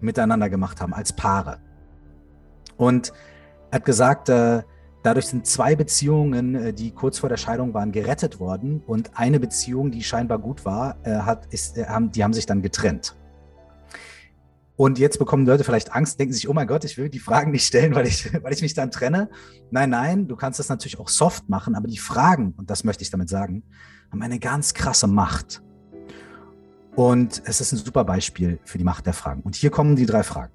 miteinander 0.00 0.50
gemacht 0.50 0.82
haben 0.82 0.92
als 0.92 1.14
Paare. 1.14 1.58
Und 2.76 3.12
er 3.70 3.76
hat 3.76 3.84
gesagt, 3.86 4.28
äh, 4.28 4.62
dadurch 5.02 5.28
sind 5.28 5.46
zwei 5.46 5.76
Beziehungen, 5.76 6.54
äh, 6.54 6.72
die 6.74 6.90
kurz 6.90 7.18
vor 7.18 7.30
der 7.30 7.38
Scheidung 7.38 7.72
waren, 7.72 7.90
gerettet 7.90 8.38
worden. 8.38 8.82
Und 8.86 9.16
eine 9.16 9.40
Beziehung, 9.40 9.90
die 9.90 10.02
scheinbar 10.02 10.38
gut 10.38 10.66
war, 10.66 10.98
äh, 11.04 11.14
hat, 11.20 11.46
ist, 11.46 11.76
die 11.76 12.22
haben 12.22 12.32
sich 12.34 12.44
dann 12.44 12.60
getrennt. 12.60 13.16
Und 14.76 14.98
jetzt 14.98 15.18
bekommen 15.18 15.46
Leute 15.46 15.64
vielleicht 15.64 15.92
Angst, 15.92 16.18
denken 16.18 16.32
sich, 16.32 16.48
oh 16.48 16.54
mein 16.54 16.66
Gott, 16.66 16.84
ich 16.84 16.96
will 16.96 17.08
die 17.08 17.18
Fragen 17.18 17.50
nicht 17.50 17.66
stellen, 17.66 17.94
weil 17.94 18.06
ich, 18.06 18.32
weil 18.42 18.52
ich 18.52 18.62
mich 18.62 18.74
dann 18.74 18.90
trenne. 18.90 19.28
Nein, 19.70 19.90
nein, 19.90 20.28
du 20.28 20.36
kannst 20.36 20.58
das 20.58 20.68
natürlich 20.68 20.98
auch 20.98 21.08
soft 21.08 21.48
machen, 21.48 21.74
aber 21.74 21.88
die 21.88 21.98
Fragen, 21.98 22.54
und 22.56 22.70
das 22.70 22.84
möchte 22.84 23.02
ich 23.02 23.10
damit 23.10 23.28
sagen, 23.28 23.62
haben 24.10 24.22
eine 24.22 24.38
ganz 24.38 24.74
krasse 24.74 25.06
Macht. 25.06 25.62
Und 26.94 27.42
es 27.46 27.60
ist 27.60 27.72
ein 27.72 27.78
super 27.78 28.04
Beispiel 28.04 28.58
für 28.64 28.78
die 28.78 28.84
Macht 28.84 29.06
der 29.06 29.14
Fragen. 29.14 29.42
Und 29.42 29.56
hier 29.56 29.70
kommen 29.70 29.96
die 29.96 30.06
drei 30.06 30.22
Fragen. 30.22 30.52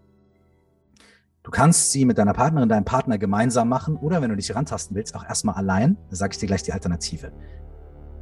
Du 1.43 1.51
kannst 1.51 1.91
sie 1.91 2.03
mit 2.03 2.17
deiner 2.17 2.33
Partnerin, 2.33 2.67
deinem 2.67 2.85
Partner 2.85 3.17
gemeinsam 3.17 3.69
machen 3.69 3.95
oder 3.95 4.21
wenn 4.21 4.29
du 4.29 4.35
dich 4.35 4.53
rantasten 4.53 4.95
willst, 4.95 5.15
auch 5.15 5.23
erstmal 5.23 5.55
allein. 5.55 5.95
Da 6.09 6.17
sage 6.17 6.33
ich 6.33 6.39
dir 6.39 6.45
gleich 6.47 6.61
die 6.61 6.73
Alternative. 6.73 7.31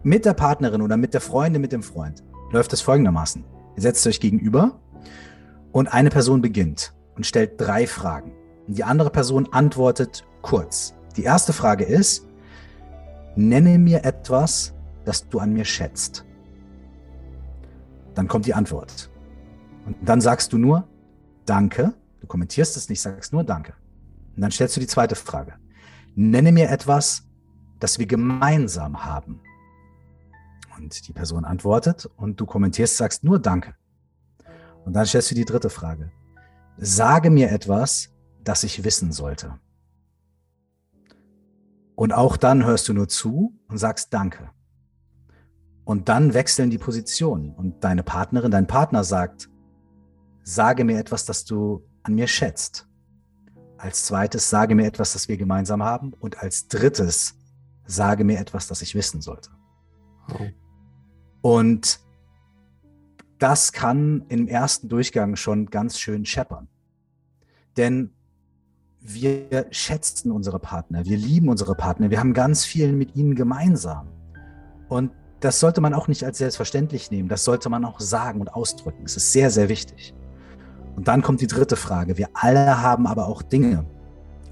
Mit 0.04 0.26
der 0.26 0.36
Partnerin 0.36 0.84
oder 0.84 0.96
mit 0.96 1.16
der 1.16 1.22
Freundin, 1.22 1.62
mit 1.62 1.72
dem 1.72 1.82
Freund 1.82 2.24
läuft 2.52 2.72
es 2.74 2.82
folgendermaßen. 2.82 3.44
Ihr 3.76 3.82
setzt 3.82 4.06
euch 4.06 4.20
gegenüber 4.20 4.80
und 5.76 5.88
eine 5.88 6.10
Person 6.10 6.42
beginnt 6.42 6.94
und 7.16 7.26
stellt 7.26 7.60
drei 7.60 7.86
Fragen. 7.86 8.32
Und 8.66 8.78
die 8.78 8.84
andere 8.84 9.10
Person 9.10 9.50
antwortet 9.52 10.26
kurz. 10.42 10.94
Die 11.18 11.24
erste 11.24 11.52
Frage 11.52 11.84
ist, 11.84 12.26
nenne 13.36 13.78
mir 13.78 14.06
etwas, 14.06 14.74
das 15.04 15.28
du 15.28 15.40
an 15.40 15.54
mir 15.54 15.66
schätzt. 15.66 16.26
Dann 18.14 18.28
kommt 18.28 18.46
die 18.46 18.54
Antwort. 18.54 19.12
Und 19.86 19.98
dann 20.02 20.22
sagst 20.22 20.54
du 20.54 20.58
nur, 20.58 20.88
danke 21.46 21.94
Du 22.26 22.28
kommentierst 22.28 22.76
es 22.76 22.90
nicht, 22.90 23.02
sagst 23.02 23.34
nur 23.34 23.44
Danke. 23.44 23.76
Und 24.36 24.42
dann 24.42 24.50
stellst 24.50 24.76
du 24.76 24.80
die 24.80 24.88
zweite 24.88 25.14
Frage. 25.14 25.54
Nenne 26.16 26.52
mir 26.52 26.72
etwas, 26.72 27.22
das 27.80 28.00
wir 28.00 28.08
gemeinsam 28.08 29.06
haben. 29.06 29.42
Und 30.76 31.08
die 31.08 31.14
Person 31.14 31.46
antwortet 31.46 32.10
und 32.18 32.42
du 32.42 32.48
kommentierst, 32.48 32.98
sagst 32.98 33.24
nur 33.24 33.38
Danke. 33.38 33.76
Und 34.86 34.94
dann 34.94 35.06
stellst 35.06 35.32
du 35.32 35.36
die 35.36 35.46
dritte 35.46 35.70
Frage. 35.70 36.12
Sage 36.78 37.30
mir 37.30 37.52
etwas, 37.52 38.10
das 38.44 38.64
ich 38.64 38.84
wissen 38.84 39.12
sollte. 39.12 39.60
Und 41.96 42.14
auch 42.14 42.38
dann 42.38 42.66
hörst 42.66 42.88
du 42.88 42.94
nur 42.94 43.08
zu 43.08 43.58
und 43.68 43.78
sagst 43.78 44.14
Danke. 44.14 44.52
Und 45.86 46.10
dann 46.10 46.34
wechseln 46.34 46.70
die 46.70 46.78
Positionen 46.78 47.54
und 47.54 47.84
deine 47.84 48.04
Partnerin, 48.04 48.52
dein 48.52 48.68
Partner 48.68 49.04
sagt, 49.04 49.50
sage 50.44 50.84
mir 50.84 51.00
etwas, 51.00 51.26
das 51.26 51.46
du 51.46 51.88
an 52.04 52.16
mir 52.16 52.28
schätzt. 52.28 52.88
Als 53.78 54.06
zweites, 54.06 54.50
sage 54.50 54.76
mir 54.76 54.86
etwas, 54.86 55.14
das 55.14 55.28
wir 55.28 55.38
gemeinsam 55.38 55.84
haben. 55.84 56.14
Und 56.14 56.40
als 56.40 56.68
drittes, 56.68 57.36
sage 57.86 58.24
mir 58.24 58.40
etwas, 58.40 58.68
das 58.68 58.82
ich 58.82 58.96
wissen 58.96 59.22
sollte. 59.22 59.52
Oh. 60.34 60.48
Und 61.42 62.00
das 63.40 63.72
kann 63.72 64.26
im 64.30 64.48
ersten 64.48 64.90
Durchgang 64.90 65.36
schon 65.36 65.68
ganz 65.68 66.00
schön 66.00 66.26
scheppern. 66.26 66.68
Denn 67.78 68.12
wir 69.02 69.68
schätzen 69.72 70.32
unsere 70.32 70.60
Partner, 70.60 71.06
wir 71.06 71.18
lieben 71.18 71.50
unsere 71.50 71.76
Partner, 71.76 72.10
wir 72.10 72.20
haben 72.20 72.34
ganz 72.34 72.66
viel 72.66 72.92
mit 72.94 73.16
ihnen 73.16 73.36
gemeinsam. 73.36 74.08
Und 74.88 75.12
das 75.42 75.60
sollte 75.60 75.82
man 75.82 75.94
auch 75.94 76.08
nicht 76.08 76.24
als 76.24 76.40
selbstverständlich 76.40 77.12
nehmen, 77.12 77.30
das 77.30 77.44
sollte 77.44 77.70
man 77.70 77.86
auch 77.86 78.00
sagen 78.00 78.40
und 78.40 78.54
ausdrücken. 78.54 79.04
Es 79.06 79.16
ist 79.16 79.32
sehr, 79.32 79.52
sehr 79.52 79.70
wichtig. 79.70 80.16
Und 80.96 81.08
dann 81.08 81.22
kommt 81.22 81.42
die 81.42 81.48
dritte 81.48 81.76
Frage. 81.76 82.18
Wir 82.18 82.30
alle 82.34 82.82
haben 82.82 83.06
aber 83.06 83.28
auch 83.28 83.42
Dinge. 83.42 83.86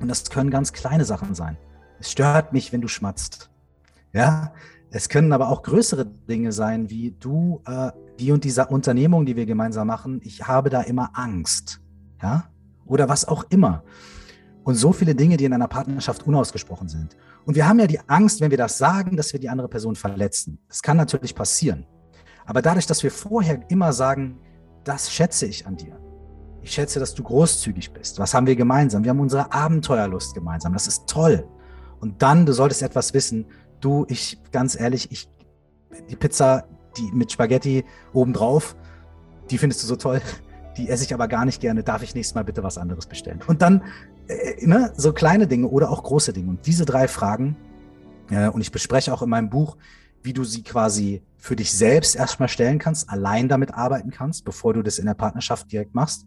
Und 0.01 0.09
das 0.09 0.29
können 0.29 0.49
ganz 0.49 0.73
kleine 0.73 1.05
Sachen 1.05 1.33
sein. 1.33 1.57
Es 1.99 2.11
stört 2.11 2.51
mich, 2.51 2.73
wenn 2.73 2.81
du 2.81 2.89
schmatzt. 2.89 3.49
Ja, 4.11 4.53
es 4.95 5.09
können 5.09 5.33
aber 5.33 5.49
auch 5.49 5.63
größere 5.63 6.05
Dinge 6.05 6.51
sein, 6.51 6.87
wie 6.91 7.15
du, 7.19 7.61
äh, 7.65 7.91
die 8.19 8.31
und 8.31 8.43
diese 8.43 8.67
Unternehmung, 8.67 9.25
die 9.25 9.35
wir 9.35 9.47
gemeinsam 9.47 9.87
machen, 9.87 10.21
ich 10.23 10.47
habe 10.47 10.69
da 10.69 10.81
immer 10.81 11.09
Angst. 11.13 11.81
Ja, 12.21 12.45
oder 12.85 13.09
was 13.09 13.27
auch 13.27 13.45
immer. 13.49 13.83
Und 14.63 14.75
so 14.75 14.93
viele 14.93 15.15
Dinge, 15.15 15.35
die 15.35 15.45
in 15.45 15.53
einer 15.53 15.67
Partnerschaft 15.67 16.27
unausgesprochen 16.27 16.89
sind. 16.89 17.17
Und 17.43 17.55
wir 17.55 17.67
haben 17.67 17.79
ja 17.79 17.87
die 17.87 17.99
Angst, 18.07 18.39
wenn 18.39 18.51
wir 18.51 18.57
das 18.57 18.77
sagen, 18.77 19.17
dass 19.17 19.33
wir 19.33 19.39
die 19.39 19.49
andere 19.49 19.67
Person 19.67 19.95
verletzen. 19.95 20.59
Das 20.67 20.83
kann 20.83 20.95
natürlich 20.95 21.33
passieren. 21.33 21.87
Aber 22.45 22.61
dadurch, 22.61 22.85
dass 22.85 23.01
wir 23.01 23.09
vorher 23.09 23.67
immer 23.69 23.93
sagen, 23.93 24.37
das 24.83 25.11
schätze 25.11 25.47
ich 25.47 25.65
an 25.65 25.75
dir, 25.75 25.99
ich 26.61 26.71
schätze, 26.71 26.99
dass 26.99 27.15
du 27.15 27.23
großzügig 27.23 27.93
bist. 27.93 28.19
Was 28.19 28.35
haben 28.35 28.45
wir 28.45 28.55
gemeinsam? 28.55 29.03
Wir 29.03 29.09
haben 29.09 29.19
unsere 29.19 29.51
Abenteuerlust 29.51 30.35
gemeinsam. 30.35 30.71
Das 30.71 30.85
ist 30.85 31.07
toll. 31.07 31.47
Und 31.99 32.21
dann, 32.21 32.45
du 32.45 32.53
solltest 32.53 32.83
etwas 32.83 33.13
wissen. 33.13 33.47
Du, 33.83 34.05
ich, 34.07 34.37
ganz 34.53 34.79
ehrlich, 34.79 35.11
ich, 35.11 35.27
die 36.09 36.15
Pizza, 36.15 36.65
die 36.97 37.11
mit 37.11 37.33
Spaghetti 37.33 37.83
obendrauf, 38.13 38.77
die 39.51 39.57
findest 39.57 39.83
du 39.83 39.87
so 39.87 39.97
toll. 39.97 40.21
Die 40.77 40.89
esse 40.89 41.03
ich 41.03 41.13
aber 41.13 41.27
gar 41.27 41.45
nicht 41.45 41.61
gerne. 41.61 41.83
Darf 41.83 42.01
ich 42.01 42.15
nächstes 42.15 42.33
Mal 42.33 42.43
bitte 42.43 42.63
was 42.63 42.77
anderes 42.77 43.05
bestellen? 43.05 43.41
Und 43.45 43.61
dann, 43.61 43.83
äh, 44.27 44.65
ne, 44.65 44.91
so 44.95 45.13
kleine 45.13 45.47
Dinge 45.47 45.67
oder 45.67 45.91
auch 45.91 46.01
große 46.01 46.33
Dinge. 46.33 46.49
Und 46.49 46.65
diese 46.65 46.85
drei 46.85 47.07
Fragen, 47.07 47.55
äh, 48.31 48.47
und 48.47 48.61
ich 48.61 48.71
bespreche 48.71 49.13
auch 49.13 49.21
in 49.21 49.29
meinem 49.29 49.49
Buch, 49.49 49.77
wie 50.23 50.33
du 50.33 50.43
sie 50.45 50.63
quasi 50.63 51.21
für 51.37 51.55
dich 51.55 51.73
selbst 51.73 52.15
erstmal 52.15 52.47
stellen 52.47 52.79
kannst, 52.79 53.09
allein 53.09 53.49
damit 53.49 53.73
arbeiten 53.73 54.09
kannst, 54.11 54.45
bevor 54.45 54.73
du 54.73 54.81
das 54.81 54.97
in 54.97 55.05
der 55.05 55.13
Partnerschaft 55.13 55.71
direkt 55.71 55.93
machst. 55.93 56.25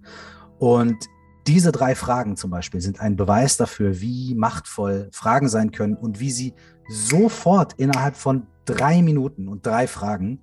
Und 0.58 0.96
diese 1.46 1.72
drei 1.72 1.94
Fragen 1.94 2.36
zum 2.36 2.50
Beispiel 2.50 2.80
sind 2.80 3.00
ein 3.00 3.16
Beweis 3.16 3.56
dafür, 3.56 4.00
wie 4.00 4.34
machtvoll 4.34 5.08
Fragen 5.12 5.48
sein 5.48 5.70
können 5.70 5.94
und 5.94 6.20
wie 6.20 6.30
sie 6.30 6.54
sofort 6.88 7.74
innerhalb 7.74 8.16
von 8.16 8.46
drei 8.64 9.02
Minuten 9.02 9.48
und 9.48 9.64
drei 9.64 9.86
Fragen 9.86 10.40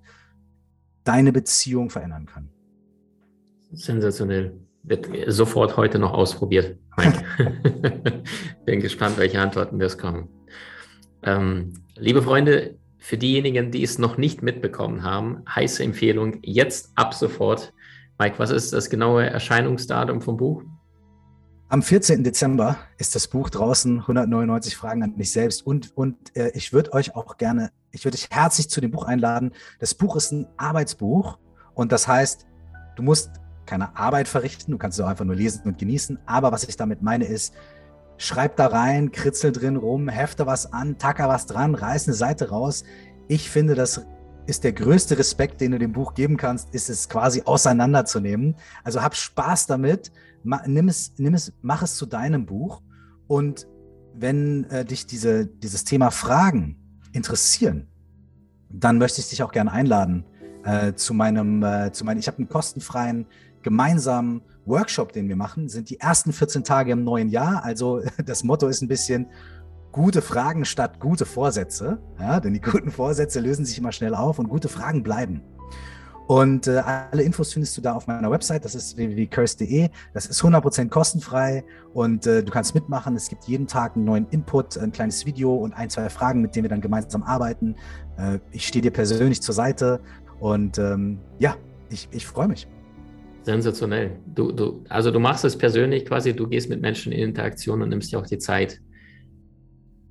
deine 1.03 1.31
Beziehung 1.31 1.89
verändern 1.89 2.25
können. 2.25 2.49
Sensationell. 3.71 4.53
Wird 4.85 5.07
sofort 5.27 5.77
heute 5.77 5.97
noch 5.97 6.11
ausprobiert. 6.11 6.77
Bin 8.65 8.81
gespannt, 8.81 9.17
welche 9.17 9.39
Antworten 9.39 9.79
das 9.79 9.97
kommen. 9.97 10.27
Ähm, 11.21 11.73
liebe 11.95 12.21
Freunde, 12.21 12.75
für 12.97 13.17
diejenigen, 13.17 13.71
die 13.71 13.81
es 13.81 13.97
noch 13.97 14.17
nicht 14.17 14.41
mitbekommen 14.41 15.03
haben, 15.03 15.43
heiße 15.47 15.83
Empfehlung 15.83 16.39
jetzt 16.41 16.91
ab 16.95 17.13
sofort. 17.13 17.73
Mike, 18.19 18.39
was 18.39 18.49
ist 18.49 18.73
das 18.73 18.89
genaue 18.89 19.25
Erscheinungsdatum 19.25 20.21
vom 20.21 20.35
Buch? 20.35 20.63
Am 21.73 21.81
14. 21.81 22.23
Dezember 22.23 22.77
ist 22.99 23.15
das 23.15 23.27
Buch 23.27 23.49
draußen, 23.49 24.01
199 24.01 24.77
Fragen 24.77 25.01
an 25.01 25.15
mich 25.15 25.31
selbst. 25.31 25.65
Und, 25.65 25.97
und 25.97 26.15
äh, 26.37 26.51
ich 26.53 26.71
würde 26.71 26.93
euch 26.93 27.15
auch 27.15 27.37
gerne, 27.37 27.71
ich 27.89 28.05
würde 28.05 28.15
dich 28.15 28.27
herzlich 28.29 28.69
zu 28.69 28.79
dem 28.79 28.91
Buch 28.91 29.05
einladen. 29.05 29.53
Das 29.79 29.95
Buch 29.95 30.15
ist 30.15 30.31
ein 30.31 30.45
Arbeitsbuch 30.55 31.39
und 31.73 31.91
das 31.91 32.07
heißt, 32.07 32.45
du 32.95 33.01
musst 33.01 33.31
keine 33.65 33.97
Arbeit 33.97 34.27
verrichten, 34.27 34.71
du 34.71 34.77
kannst 34.77 34.99
es 34.99 35.03
auch 35.03 35.09
einfach 35.09 35.25
nur 35.25 35.33
lesen 35.33 35.63
und 35.65 35.79
genießen. 35.79 36.19
Aber 36.27 36.51
was 36.51 36.63
ich 36.63 36.77
damit 36.77 37.01
meine 37.01 37.25
ist, 37.25 37.55
schreib 38.17 38.55
da 38.55 38.67
rein, 38.67 39.11
kritzel 39.11 39.51
drin 39.51 39.75
rum, 39.75 40.09
hefte 40.09 40.45
was 40.45 40.71
an, 40.73 40.99
tacker 40.99 41.27
was 41.27 41.47
dran, 41.47 41.73
reiß 41.73 42.07
eine 42.07 42.13
Seite 42.13 42.49
raus. 42.49 42.83
Ich 43.27 43.49
finde, 43.49 43.73
das 43.73 44.05
ist 44.45 44.63
der 44.63 44.73
größte 44.73 45.17
Respekt, 45.17 45.61
den 45.61 45.71
du 45.71 45.79
dem 45.79 45.93
Buch 45.93 46.13
geben 46.13 46.37
kannst, 46.37 46.73
ist 46.73 46.89
es 46.89 47.07
quasi 47.07 47.43
auseinanderzunehmen. 47.45 48.55
Also 48.83 49.01
hab 49.01 49.15
Spaß 49.15 49.67
damit, 49.67 50.11
nimm 50.43 50.87
es, 50.87 51.13
nimm 51.17 51.33
es, 51.33 51.53
mach 51.61 51.81
es 51.81 51.95
zu 51.95 52.05
deinem 52.05 52.45
Buch 52.45 52.81
und 53.27 53.67
wenn 54.13 54.65
äh, 54.65 54.85
dich 54.85 55.07
diese, 55.07 55.47
dieses 55.47 55.85
Thema 55.85 56.11
Fragen 56.11 56.77
interessieren, 57.13 57.87
dann 58.69 58.97
möchte 58.97 59.21
ich 59.21 59.29
dich 59.29 59.43
auch 59.43 59.51
gerne 59.51 59.71
einladen 59.71 60.25
äh, 60.63 60.93
zu 60.93 61.13
meinem, 61.13 61.63
äh, 61.63 61.91
zu 61.91 62.05
meinem, 62.05 62.19
ich 62.19 62.27
habe 62.27 62.37
einen 62.37 62.49
kostenfreien 62.49 63.25
gemeinsamen 63.61 64.41
Workshop, 64.65 65.13
den 65.13 65.27
wir 65.27 65.35
machen, 65.35 65.69
sind 65.69 65.89
die 65.89 65.99
ersten 65.99 66.31
14 66.31 66.63
Tage 66.63 66.91
im 66.91 67.03
neuen 67.03 67.29
Jahr. 67.29 67.63
Also 67.63 68.01
das 68.25 68.43
Motto 68.43 68.67
ist 68.67 68.81
ein 68.81 68.87
bisschen 68.87 69.27
gute 69.93 70.21
Fragen 70.21 70.65
statt 70.65 70.99
gute 70.99 71.25
Vorsätze. 71.25 71.99
Ja, 72.19 72.41
denn 72.41 72.53
die 72.53 72.61
guten 72.61 72.91
Vorsätze 72.91 73.39
lösen 73.39 73.63
sich 73.63 73.77
immer 73.77 73.93
schnell 73.93 74.13
auf 74.13 74.39
und 74.39 74.49
gute 74.49 74.67
Fragen 74.67 75.03
bleiben. 75.03 75.41
Und 76.27 76.67
äh, 76.67 76.81
alle 77.11 77.21
Infos 77.21 77.51
findest 77.53 77.77
du 77.77 77.81
da 77.81 77.93
auf 77.93 78.07
meiner 78.07 78.31
Website, 78.31 78.63
das 78.63 78.75
ist 78.75 78.95
www.curse.de. 78.95 79.89
Das 80.13 80.25
ist 80.25 80.41
100% 80.41 80.89
kostenfrei 80.89 81.65
und 81.93 82.25
äh, 82.25 82.43
du 82.43 82.51
kannst 82.51 82.73
mitmachen. 82.75 83.15
Es 83.15 83.27
gibt 83.27 83.43
jeden 83.43 83.67
Tag 83.67 83.95
einen 83.95 84.05
neuen 84.05 84.27
Input, 84.29 84.77
ein 84.77 84.91
kleines 84.91 85.25
Video 85.25 85.53
und 85.53 85.73
ein, 85.73 85.89
zwei 85.89 86.09
Fragen, 86.09 86.41
mit 86.41 86.55
denen 86.55 86.63
wir 86.63 86.69
dann 86.69 86.81
gemeinsam 86.81 87.23
arbeiten. 87.23 87.75
Äh, 88.17 88.39
ich 88.51 88.65
stehe 88.67 88.81
dir 88.81 88.91
persönlich 88.91 89.41
zur 89.41 89.53
Seite 89.53 89.99
und 90.39 90.77
ähm, 90.77 91.19
ja, 91.39 91.57
ich, 91.89 92.07
ich 92.11 92.25
freue 92.25 92.47
mich. 92.47 92.67
Sensationell. 93.43 94.17
Du, 94.33 94.53
du, 94.53 94.81
also 94.87 95.11
du 95.11 95.19
machst 95.19 95.43
es 95.43 95.57
persönlich 95.57 96.05
quasi, 96.05 96.33
du 96.33 96.47
gehst 96.47 96.69
mit 96.69 96.81
Menschen 96.81 97.11
in 97.11 97.29
Interaktion 97.29 97.81
und 97.81 97.89
nimmst 97.89 98.13
dir 98.13 98.19
auch 98.19 98.25
die 98.25 98.37
Zeit. 98.37 98.79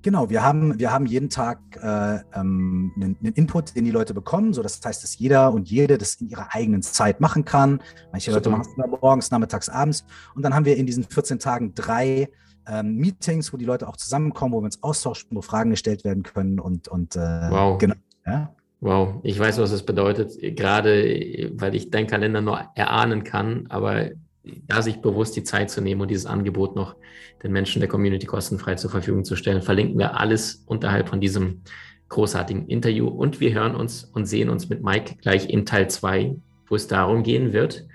Genau, 0.02 0.30
wir 0.30 0.42
haben, 0.42 0.78
wir 0.78 0.92
haben 0.92 1.06
jeden 1.06 1.30
Tag 1.30 1.60
äh, 1.76 2.18
ähm, 2.34 2.92
einen, 2.96 3.16
einen, 3.20 3.32
Input, 3.34 3.76
den 3.76 3.84
die 3.84 3.90
Leute 3.92 4.14
bekommen. 4.14 4.52
So, 4.52 4.62
das 4.62 4.80
heißt, 4.84 5.02
dass 5.02 5.16
jeder 5.18 5.52
und 5.52 5.70
jede 5.70 5.96
das 5.96 6.16
in 6.16 6.28
ihrer 6.28 6.52
eigenen 6.52 6.82
Zeit 6.82 7.20
machen 7.20 7.44
kann. 7.44 7.80
Manche 8.10 8.32
Leute 8.32 8.50
machen 8.50 8.62
es 8.62 9.00
morgens, 9.00 9.30
nachmittags, 9.30 9.68
abends. 9.68 10.04
Und 10.34 10.42
dann 10.42 10.54
haben 10.54 10.64
wir 10.64 10.76
in 10.76 10.86
diesen 10.86 11.04
14 11.04 11.38
Tagen 11.38 11.74
drei 11.74 12.28
ähm, 12.66 12.96
Meetings, 12.96 13.52
wo 13.52 13.56
die 13.56 13.64
Leute 13.64 13.88
auch 13.88 13.96
zusammenkommen, 13.96 14.54
wo 14.54 14.60
wir 14.60 14.64
uns 14.64 14.82
austauschen, 14.82 15.30
wo 15.32 15.42
Fragen 15.42 15.70
gestellt 15.70 16.04
werden 16.04 16.24
können 16.24 16.58
und, 16.58 16.88
und 16.88 17.14
äh, 17.16 17.20
wow. 17.20 17.78
genau. 17.78 17.94
Ja. 18.26 18.54
Wow, 18.80 19.20
ich 19.22 19.38
weiß, 19.38 19.58
was 19.58 19.70
es 19.70 19.84
bedeutet, 19.84 20.36
gerade 20.56 21.52
weil 21.54 21.76
ich 21.76 21.90
deinen 21.90 22.08
Kalender 22.08 22.40
nur 22.40 22.58
erahnen 22.74 23.22
kann, 23.22 23.66
aber 23.68 24.10
da 24.44 24.82
sich 24.82 25.00
bewusst 25.00 25.36
die 25.36 25.44
Zeit 25.44 25.70
zu 25.70 25.80
nehmen 25.80 26.00
und 26.00 26.10
dieses 26.10 26.26
Angebot 26.26 26.74
noch 26.74 26.96
den 27.42 27.52
Menschen 27.52 27.80
der 27.80 27.88
Community 27.88 28.26
kostenfrei 28.26 28.74
zur 28.74 28.90
Verfügung 28.90 29.24
zu 29.24 29.36
stellen, 29.36 29.62
verlinken 29.62 29.98
wir 29.98 30.18
alles 30.18 30.64
unterhalb 30.66 31.08
von 31.08 31.20
diesem 31.20 31.62
großartigen 32.08 32.66
Interview 32.66 33.08
und 33.08 33.40
wir 33.40 33.54
hören 33.54 33.74
uns 33.74 34.04
und 34.04 34.26
sehen 34.26 34.48
uns 34.48 34.68
mit 34.68 34.82
Mike 34.82 35.16
gleich 35.22 35.48
in 35.48 35.64
Teil 35.64 35.88
2, 35.88 36.36
wo 36.68 36.74
es 36.74 36.86
darum 36.86 37.22
gehen 37.22 37.52
wird, 37.52 37.86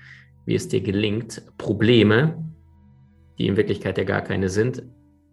wie 0.45 0.55
es 0.55 0.67
dir 0.67 0.81
gelingt, 0.81 1.43
Probleme, 1.57 2.43
die 3.37 3.47
in 3.47 3.57
Wirklichkeit 3.57 3.97
ja 3.97 4.03
gar 4.05 4.21
keine 4.21 4.49
sind, 4.49 4.83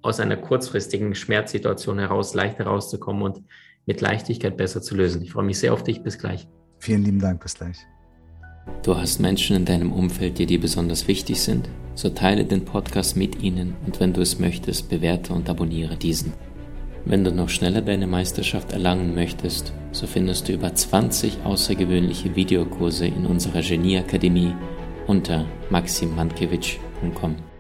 aus 0.02 0.20
einer 0.20 0.36
kurzfristigen 0.36 1.14
Schmerzsituation 1.14 1.98
heraus 1.98 2.34
leicht 2.34 2.58
herauszukommen 2.58 3.22
und 3.22 3.42
mit 3.86 4.00
Leichtigkeit 4.00 4.56
besser 4.56 4.82
zu 4.82 4.94
lösen. 4.94 5.22
Ich 5.22 5.32
freue 5.32 5.44
mich 5.44 5.58
sehr 5.58 5.72
auf 5.72 5.82
dich. 5.82 6.02
Bis 6.02 6.18
gleich. 6.18 6.48
Vielen 6.78 7.04
lieben 7.04 7.20
Dank. 7.20 7.42
Bis 7.42 7.54
gleich. 7.54 7.78
Du 8.82 8.96
hast 8.96 9.18
Menschen 9.18 9.56
in 9.56 9.64
deinem 9.64 9.92
Umfeld, 9.92 10.38
die 10.38 10.46
dir 10.46 10.60
besonders 10.60 11.08
wichtig 11.08 11.40
sind? 11.40 11.68
So 11.94 12.10
teile 12.10 12.44
den 12.44 12.64
Podcast 12.64 13.16
mit 13.16 13.42
ihnen 13.42 13.76
und 13.86 14.00
wenn 14.00 14.12
du 14.12 14.20
es 14.20 14.38
möchtest, 14.38 14.88
bewerte 14.88 15.32
und 15.32 15.48
abonniere 15.48 15.96
diesen. 15.96 16.32
Wenn 17.06 17.22
du 17.22 17.32
noch 17.32 17.48
schneller 17.48 17.82
deine 17.82 18.06
Meisterschaft 18.06 18.72
erlangen 18.72 19.14
möchtest, 19.14 19.72
so 19.92 20.06
findest 20.06 20.48
du 20.48 20.52
über 20.52 20.74
20 20.74 21.44
außergewöhnliche 21.44 22.34
Videokurse 22.34 23.06
in 23.06 23.26
unserer 23.26 23.62
Genieakademie 23.62 24.54
unter 25.06 25.44
maximmankiewicz.com. 25.70 27.53